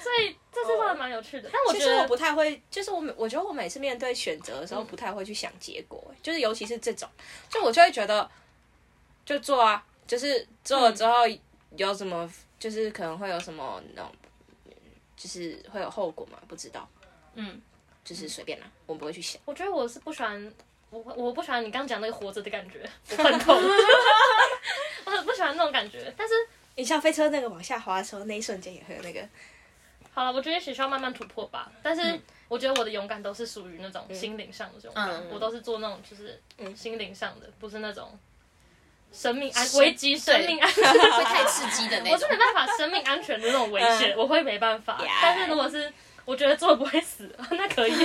[0.00, 7.08] 所以这是真的蛮有趣的，但我觉得我不太会，就是我每我觉得我每次面对选择的时候，不太会去想结果、欸就是尤其是这种，
[7.48, 8.28] 就我就会觉得
[9.24, 11.24] 就做啊，就是做了之后
[11.76, 14.12] 有什么，就是可能会有什么那种，
[15.16, 16.88] 就是会有后果嘛，不知道，
[17.34, 17.60] 嗯，
[18.04, 19.40] 就是随便啦，我不会去想。
[19.44, 20.52] 我觉得我是不喜欢，
[20.90, 23.56] 我我不喜欢你刚刚讲那个活着的感觉， 我很痛，
[25.06, 26.12] 我很不喜欢那种感觉。
[26.16, 26.34] 但是
[26.74, 29.26] 你像飞车那个往下滑的时候，那一瞬间也会有那个，
[30.12, 31.72] 好了，我觉得也许需要慢慢突破吧。
[31.82, 38.16] 但是我觉得我的勇敢都是属于那种心灵上的勇敢，嗯我都是做那种就是嗯心灵上的，不是那种
[39.12, 40.84] 生命安生危机、生命安全。
[40.92, 42.36] 会太刺激的那种我是没。
[42.36, 45.02] 办法生命安全的那种危险，我会没办法。
[45.22, 45.92] 但是如果是
[46.24, 47.92] 我觉得做了不会死， 那可以。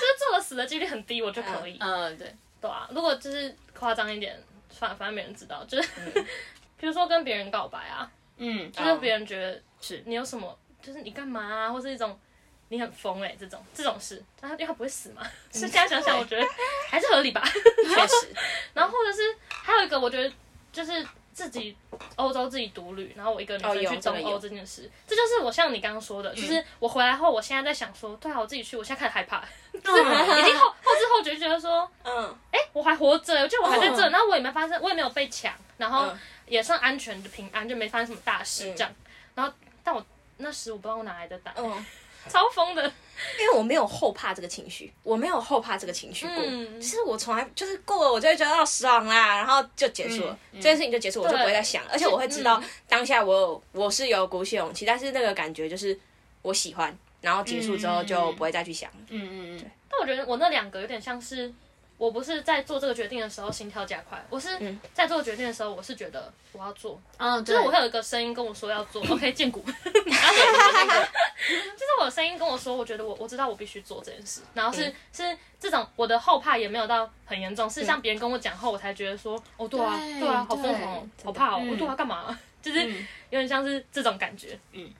[0.00, 1.76] 就是做了死的几率很低，我就可以。
[1.80, 4.38] 嗯，对，对啊，如果就是夸张一点，
[4.70, 5.88] 反反正没人知道，就是
[6.78, 12.18] 比如说跟别人告白啊，嗯，就是别人觉得是你有什么，就是你干嘛啊，或是一种
[12.70, 16.46] 你很疯哎、这种这种事，但他因为他不会死嘛，是现在想想我觉得
[16.88, 17.42] 还是合理吧。
[17.84, 18.34] 确实，
[18.72, 20.32] 然后或者是还有一个，我觉得
[20.72, 21.76] 就是自己
[22.14, 29.44] 欧洲自己独旅，然后我一个女哦生去东欧这件事，这就是我像你刚刚说的，就是我回来后，我现在在想说，对啊，我自己去，我现在开始害怕，
[29.82, 34.12] 就是已经后后知后觉，觉得说，嗯，哎、我还活着，就我还在这，嗯。
[34.12, 36.18] 然后我也没发生，我也没有被抢，然后嗯。
[36.46, 38.74] 也算安全的平安，就没发生什么大事嗯。
[38.76, 38.92] 这样。
[39.36, 39.52] 然后，
[39.84, 40.04] 但我
[40.38, 41.86] 那时我不知道我哪来的胆，嗯，
[42.28, 42.82] 超疯的，
[43.38, 46.36] 因为我没有后怕这个情绪，我没有后怕这个情绪过。
[46.46, 46.80] 嗯。
[46.80, 55.98] 其实我从来就是过了，我就会觉得哦爽啦，然后就结束了，嗯这件事情就结束，我就不会再想，而且我会知道嗯当下我有我是有鼓起勇气，但是那个感觉就是
[56.42, 58.90] 我喜欢，然后结束之后就不会再去想。
[59.08, 61.52] 嗯嗯嗯，但我觉得我那两个有点像是，
[62.00, 64.80] 我不是在做这个决定的时候心跳加快，我是嗯。
[64.94, 70.32] 在做决定的时候，我是觉得我要做，嗯，就是我会有一个声音跟我说要做，OK，见骨， 然后
[71.44, 74.94] 就是我的声音跟我说，我觉得我我知道我必须做这件事，然后是、嗯。
[75.12, 81.68] 是这种我的后怕也没有到很严重，是像别人跟我讲后，我才觉得说，哦对啊对对啊，好疯狂哦，好怕哦，嗯。
[81.70, 82.38] 我对啊干嘛？
[82.62, 83.06] 就是嗯。
[83.28, 84.90] 有点像是这种感觉，嗯，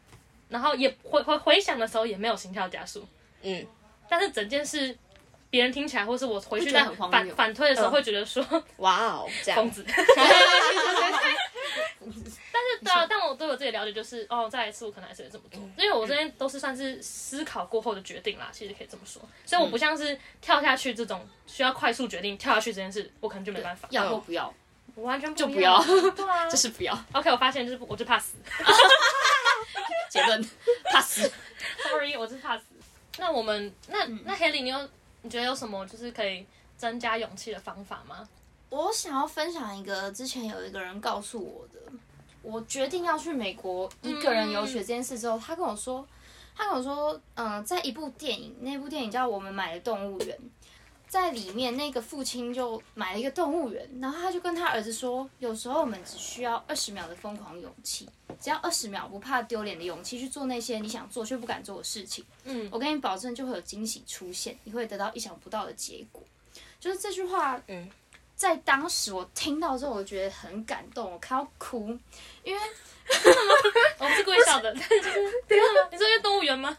[0.50, 3.02] 然后也回回回想的时候也没有心跳加速，
[3.40, 3.66] 嗯，
[4.06, 4.94] 但是整件事
[5.50, 7.92] 别人听起来，或是我回去再反反推的时候，嗯。
[7.92, 8.44] 会觉得说
[8.78, 9.56] 哇哦，这样。
[9.60, 9.84] 疯子。
[12.52, 19.20] 但是对啊，但我对我自己的了解就是，哦，再一次我可能还是会这么做，因为我这边都是算是思考过后的决定啦，其实可以这么说。
[19.44, 24.52] 所以我不像是跳下去这种需要快速决定跳下去这件事，我可能就没办法，要或不要，
[24.94, 25.82] 我完全就不要。
[25.84, 26.98] 对啊，就是不要。
[27.12, 28.36] OK，我发现就是我就怕死。
[30.10, 30.50] 结论，
[30.92, 31.30] 怕死。
[31.84, 32.64] Sorry，我是怕死。
[33.18, 34.88] 那我们那那 Haley，你有
[35.22, 38.28] 你觉得有什么就是可以增加勇气的方法吗？
[38.70, 41.80] 我想要分享一个之前有一个人告诉我的，
[42.40, 46.06] 我决定要去美国一个人游学这件事之后，他跟我说，
[46.54, 50.38] 他跟我说，嗯、在一部电影，那部电影叫《我们买的动物园》，
[51.10, 58.08] 在里面那个父亲就买了一个动物园，然后他就跟他儿子说，有时候我们只需要二十秒的疯狂勇气，
[58.40, 62.24] 只要二十秒不怕丢脸的勇气去做那些你想做却不敢做的事情。
[62.44, 66.22] 嗯我跟你保证，就会有惊喜出现，你会得到意想不到的结果。
[66.78, 67.90] 就是这句话，嗯，
[68.36, 71.88] 在当时我听到之后，我觉得很感动，我快要哭，
[72.44, 72.60] 因为
[73.98, 75.20] 我不是故意笑的，但是就是
[75.90, 76.78] 你说因为动物园吗？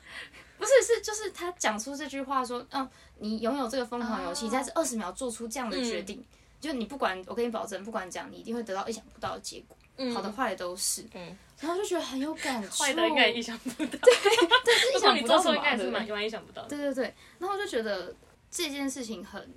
[0.58, 2.88] 不是是就是他讲出这句话说，嗯，
[3.20, 4.50] 你拥有这个疯狂勇气，哦。
[4.50, 6.24] 在这二十秒做出这样的决定，
[6.60, 10.14] 就你不管，我跟你保证，不管怎样，你一定会得到意想不到的结果，嗯。
[10.14, 16.68] 好的坏的都是，嗯，然后就觉得很有感 触，坏的应该意想不到，对，是意 想不到什么意想不到的。
[16.68, 18.14] 对对对，然后就觉得
[18.50, 19.50] 这件事情很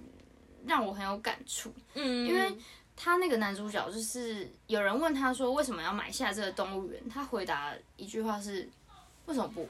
[0.66, 2.56] 让我很有感触，嗯，因为
[2.94, 8.70] 他那个男主角就是有人问他说为什么要买下这个动物园，他回答一句话是
[9.26, 9.68] 为什么不？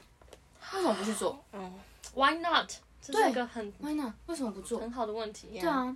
[0.73, 1.39] 为什么不去做？
[1.51, 1.71] 哦，
[2.15, 2.71] Why not？
[3.01, 4.13] 这是一个很？Why not？
[4.25, 4.79] 为什么不做？
[4.79, 5.47] 很好的问题。
[5.59, 5.95] 对啊，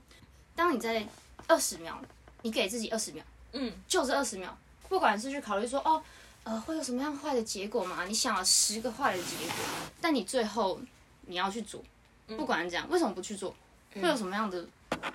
[0.55, 1.07] 当你在
[1.47, 1.99] 二十秒，
[2.43, 4.55] 你给自己二十秒，嗯，就这二十秒，
[4.87, 6.03] 不管是去考虑说哦，
[6.43, 8.05] 呃，会有什么样坏的结果吗？
[8.05, 9.55] 你想了十个坏的结果，
[9.99, 10.79] 但你最后
[11.21, 11.81] 你要去做，
[12.27, 13.55] 不管是这样，为什么不去做？
[13.95, 14.63] 会有什么样的，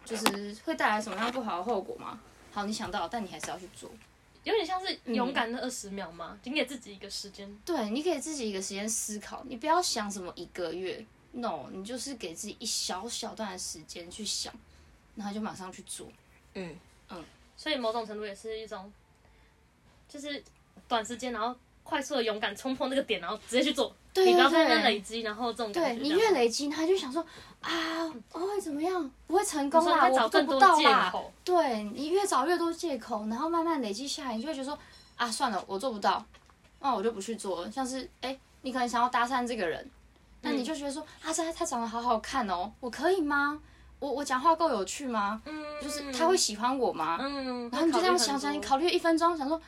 [0.04, 2.18] 就是会带来什么样不好的后果吗？
[2.52, 3.90] 好，你想到，但你还是要去做。
[4.44, 7.58] 有点像是勇敢的二十秒嘛，你给自己一个时间。
[7.64, 14.52] 对，你给自己一个时间思考，你不要想什么一个月，no，你就是给自己一小小段的时间去想，
[15.16, 16.06] 然后就马上去做。
[16.54, 16.76] 嗯
[17.08, 17.24] 嗯，
[17.56, 18.92] 所以某种程度也是一种，
[20.08, 20.42] 就是
[20.86, 23.94] 短时间，然后快速的勇敢冲破那个点，然后直接去做。
[24.12, 27.26] 对你不要在那累积，然后这种感觉对你越累积，他就想说
[27.60, 28.08] 啊，
[28.64, 29.10] 怎么样？
[29.26, 31.12] 不会成功啦，我做不到啦。
[31.44, 34.78] 对你越找越多借口，然后慢慢累积下来，你就会觉得说
[35.16, 36.24] 啊，算了，我做不到，
[36.80, 37.70] 那我就不去做了。
[37.70, 39.88] 像是哎，你可能想要搭讪这个人，
[40.40, 43.60] 那你就觉得说啊，这他长得好好看哦，我可以吗？
[44.00, 45.40] 我我讲话够有趣吗？
[45.44, 47.18] 嗯，就是他会喜欢我吗？
[47.20, 49.60] 嗯，然后你就这样想想，你考虑一分钟，想说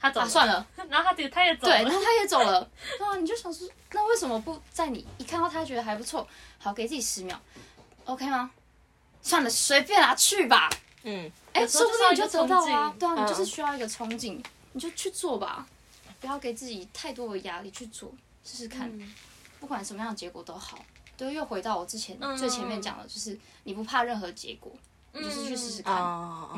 [0.00, 1.90] 他走啊，算了， 然后他自己他也走对，然。
[1.90, 6.26] 后他也走了， 对啊，你就想说，那为什么不在你一看到他觉得还不错，
[6.58, 7.38] 好，给自己十秒
[8.04, 8.50] ，OK 吗？
[9.22, 10.68] 算了，随便啦，去吧。
[11.02, 14.42] 嗯，哎，有时候说不定你就得到啊冲，劲对啊，你嗯就是需要一个冲劲，
[14.72, 15.66] 你就去做吧，
[16.20, 19.14] 不要给自己太多的压力，去做试试看，嗯
[19.60, 20.78] 不管什么样的结果都好。
[21.16, 24.72] 对，又回到我之前嗯最前面讲的，就是你不怕任何结果，
[25.12, 25.94] 你就是去试试看。
[25.94, 26.50] 哦，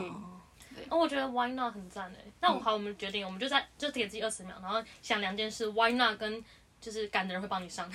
[0.88, 2.32] 哦，我觉得 Why not 很赞诶。
[2.40, 6.42] 那我好，我们决定，我们就在就给自己二十秒，然后想两件事，Why not 跟
[6.80, 7.90] 就是赶的人会帮你上。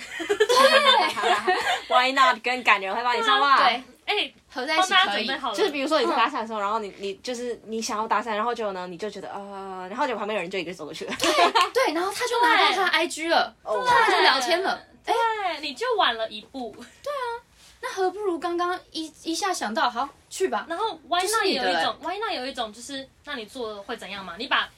[1.88, 3.56] Why not 跟感人会帮你上吧？
[3.58, 5.26] 对，哎，合在一起可以。
[5.54, 11.14] 就是比如说你在搭讪的时候，然后你你就是你想要搭讪，然后结果呢，你就觉得呃，然后就旁边有人就一个走过去了。
[11.18, 14.80] 对，然后他就拿到他 IG 了，哦他就聊天了。
[15.04, 15.14] 对，
[15.60, 16.74] 你就晚了一步。
[17.02, 17.42] 对啊
[17.84, 20.64] 那何不如刚刚一一下想到，好去吧。
[20.68, 24.36] 然后 Why 就是 not 你的有一种 Why not 有一种就是，那你做了会怎样嘛？
[24.38, 24.68] 你把，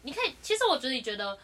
[0.00, 1.38] 你可以，其实我自己觉得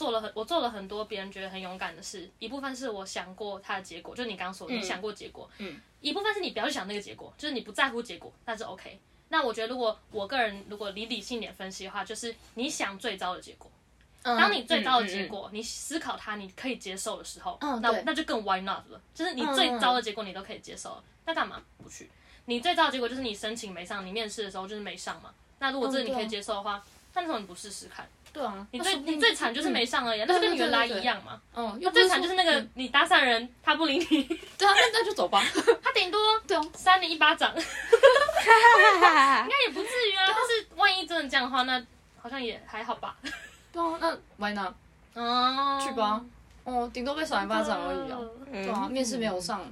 [0.00, 8.98] 做了很，我做了很多别人觉得很勇敢的事，一部分是我想过它的结果，就是你刚刚说的，你想过结果，嗯，一部分是你不要去想那个结果，就是你不在乎结果，那是 OK。
[9.28, 13.70] 那我觉得，如果我个人如果你理性点分析的话，就是你想最糟的结果，
[14.22, 18.98] 当当你最糟的结，果，你思考它，你可以接受的时候，那那就更 why not 了。
[19.14, 22.10] 就是你最糟的结果你都可以接受了，那干嘛不去？
[22.46, 25.34] 你最糟的结果就是你申请没上，你面试的时候就是没上嘛。
[25.58, 26.82] 那如果这你可以接受的话，
[27.12, 28.08] 那为什么你不试试看？
[28.32, 31.40] 对啊，你最你最惨就是没上而已啊，那就跟原来一样嘛。
[31.54, 34.22] 嗯，那最又不是说惨就是那个你搭讪人他不理你，
[34.56, 35.42] 对啊，那那就走吧。
[35.82, 37.62] 他顶多对啊，扇你一巴掌， 应
[38.44, 40.24] 该也不至于啊。
[40.26, 41.84] 但是万一真的这样的话，那
[42.20, 43.16] 好像也还好吧。
[43.72, 44.72] 对啊，那 why not？
[45.14, 46.24] 哦，去吧。
[46.64, 48.18] 哦，顶多被甩一巴掌而已啊。
[48.52, 49.62] 嗯对啊，面试没有上，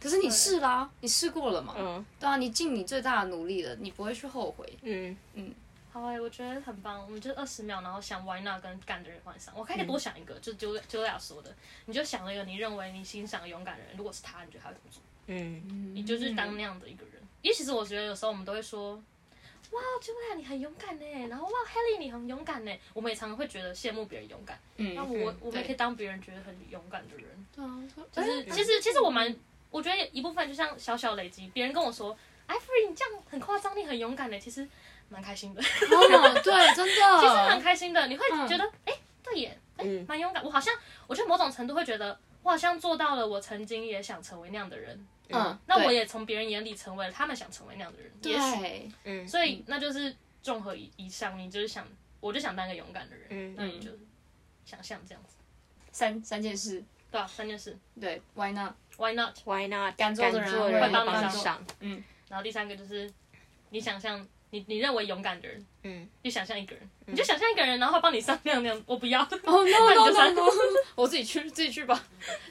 [0.00, 1.74] 可是你试啦，你试过了嘛？
[1.78, 4.78] 嗯对啊，你尽你最大的努力了，你不会去后悔。
[4.82, 5.52] 嗯嗯，
[5.92, 7.02] 好哎、我觉得很棒。
[7.02, 9.52] 我们就二十秒，然后想 why not 跟干的人换上。
[9.56, 11.54] 我还可以多想一个，就就就俩说的，
[11.86, 15.02] 你就想了一个你认为你欣赏勇敢的人，如果是他，你觉得他会怎么做？
[15.26, 17.14] 嗯，你就是当那样的一个人。
[17.42, 18.94] 因为其实我觉得有时候我们都会说，
[19.72, 22.72] 哇，Julia 你很勇敢呢，然后哇，Helly 你很勇敢呢。
[22.92, 27.46] 我们也常常会觉得羡慕别人勇敢，嗯那我嗯我们也可以当别人觉得很勇敢的人。
[27.54, 27.82] 对啊，
[28.12, 29.34] 就是其实其实我蛮，
[29.70, 32.16] 我觉得一部分就像小小累积，别人跟我说，
[32.46, 34.68] 哎，Free 你这样很夸张，你很勇敢呢，其实
[35.10, 35.60] 蛮开心的。
[35.60, 38.92] 哦，对， 真的，其实蛮开心的，你会觉得，哎、
[39.22, 40.06] 对耶，哎、嗯。
[40.08, 40.42] 蛮勇敢。
[40.42, 40.74] 我好像，
[41.06, 45.06] 我觉得某种程度会觉得，我好像做到了我曾经也想成为那样的人。
[45.32, 48.60] 嗯，那我也从别人眼里成为了他们想成为那样的人，也许。
[48.60, 51.86] 对，嗯，所以那就是综合以以上，你就是想，
[52.18, 53.54] 我就想当一个勇敢的人，嗯。
[53.56, 53.90] 那你就
[54.64, 55.36] 想象这样子，
[55.92, 57.78] 三三件事，对啊，三件事。
[58.00, 59.96] 对，why not？，Why not？Why not？
[59.96, 61.64] 敢做的人做会帮你人帮你上。
[61.78, 63.08] 嗯，然后第三个就是
[63.70, 70.42] 你想象你你认为勇敢的人，嗯，就想象一个人，你就想象一个人，然后他帮你上那样那样，我不要，哦，no 那你 no 就 no 删 no，
[70.96, 72.04] 我自己去，自己去吧。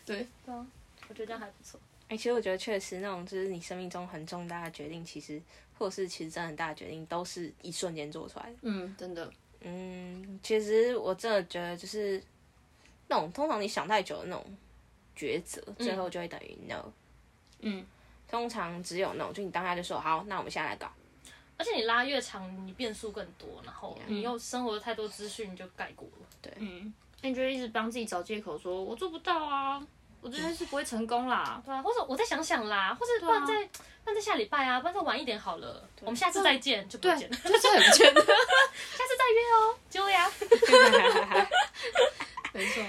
[0.05, 1.79] 对，我觉得这样还不错。
[2.07, 5.41] 哎、其实我觉得确实那种就是你生命中很重大的决定，其实
[5.77, 8.55] 或者是其实真的很大的决定，都是一瞬间做出来的。
[8.61, 9.31] 嗯，真的，
[9.61, 12.23] 嗯，其实我真的觉得就是
[13.07, 14.57] 那种通常你想太久的那种
[15.15, 16.91] 抉择，最后就会等于 no。
[17.59, 17.85] 嗯，
[18.27, 20.91] 通常只有那种就你当下就说好，那我们现在来搞。
[21.59, 26.25] 而且你拉越长，你变数更多，然后你又生活太多资讯，你就盖过了。
[26.41, 26.51] 对。
[26.57, 26.91] 嗯，
[27.21, 29.85] 那你就一直帮自己找借口，说我做不到啊，
[30.21, 31.61] 我觉得是不会成功啦。
[31.65, 33.53] 对啊，或者我再想想啦，或者不然再
[34.03, 35.87] 不然再下礼拜啊，不然再晚一点好了。
[35.99, 40.31] 我们下次再见就不对，见了，就是很真的， 下次再约哦，揪呀。
[42.53, 42.83] 没错。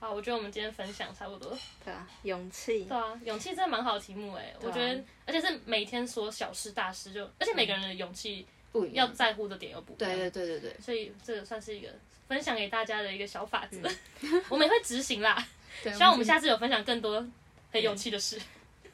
[0.00, 1.56] 好，我觉得我们今天分享差不多。
[1.84, 9.06] 对啊，勇气对，啊，勇气真的蛮好的题目哎，我觉得，而且是每天说小事大事就，而且每个人的勇气不一样。
[9.06, 10.10] 要在乎的点又不一样。
[10.10, 10.76] 对对对对对。
[10.80, 11.88] 所以这个算是一个
[12.26, 13.78] 分享给大家的一个小法则，
[14.50, 15.46] 我们也会执行啦。
[15.84, 17.24] 希望我们下次有分享更多
[17.70, 18.40] 很勇气的事。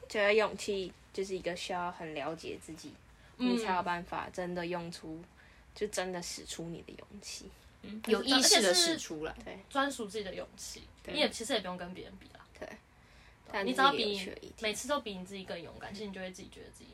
[0.07, 2.93] 觉得勇气就是一个需要很了解自己，
[3.37, 5.19] 你才有嗯，办法真的用出，
[5.73, 7.49] 就真的使出你的勇气。
[8.07, 9.35] 有意识的使出来。
[9.45, 10.81] 对专属自己的勇气，
[11.13, 12.41] 你也其实也不用跟别人比啦。
[13.51, 14.29] 但你只要比
[14.61, 16.89] 每次都比你自己更勇敢，其实你就会自己觉得自己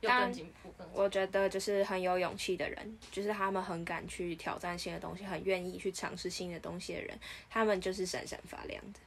[0.00, 7.16] 又更进步、更我觉得就是很有勇气的人，就是他们很敢去挑战新的东西，很愿意去尝试新的东西的人，
[7.50, 8.98] 他们就是闪闪发亮的。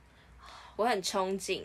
[0.75, 1.63] 我很憧憬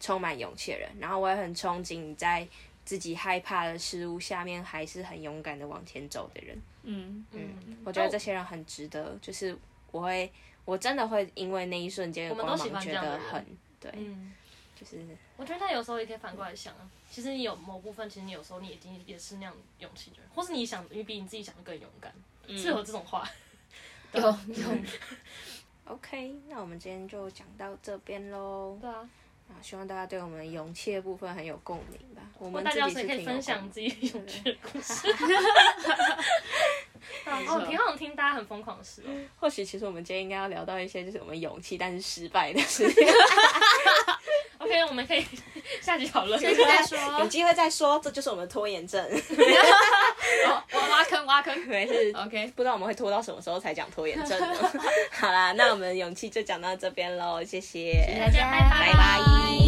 [0.00, 2.48] 充满勇气的人，然后我也很憧憬在
[2.84, 6.58] 自己害怕的事物下面还是很勇敢的往前走的人。
[6.82, 9.56] 嗯，嗯，我觉得这些人很值得，就是
[9.90, 10.32] 我会，
[10.64, 13.46] 我真的会因为那一瞬间的我们光芒觉都喜欢这样的人得很
[13.80, 14.32] 对，嗯，
[14.78, 15.04] 就是
[15.36, 22.12] 我觉得他有时候也可以反过来想啊，其实你有某部分，其实你有时候你已经也是那样勇气的人，或是你想你比你自己想的更勇敢，
[22.56, 23.28] 是有这种话。
[24.12, 24.76] 有 有。
[25.92, 26.34] OK。
[26.48, 28.78] 那我们今天就讲到这边喽。
[28.80, 29.08] 对啊，
[29.48, 32.22] 啊，希望大家对我们勇气的部分很有共鸣吧。
[32.38, 35.08] 我们大家谁可以分享自己勇气的故事？
[37.46, 39.10] 哦，挺好听大家很疯狂的事哦。
[39.38, 43.06] 或许其实我们今天应该要聊到一些就是我们勇气但是失败的事情，
[44.58, 45.24] OK，我们可以
[45.82, 46.38] 下集讨论。
[46.40, 46.98] 下次再说。
[47.20, 47.98] 有机会再说。
[48.02, 49.04] 这就是我们拖延症，
[50.46, 51.56] 哦挖挖坑挖坑。
[51.66, 52.12] 没事。
[52.16, 52.52] OK。
[52.54, 54.56] 不知道我们会拖到什么时候才讲拖延症呢？
[55.10, 59.61] 好啦，那我们勇气就讲到这边喽，谢谢，大家拜拜拜拜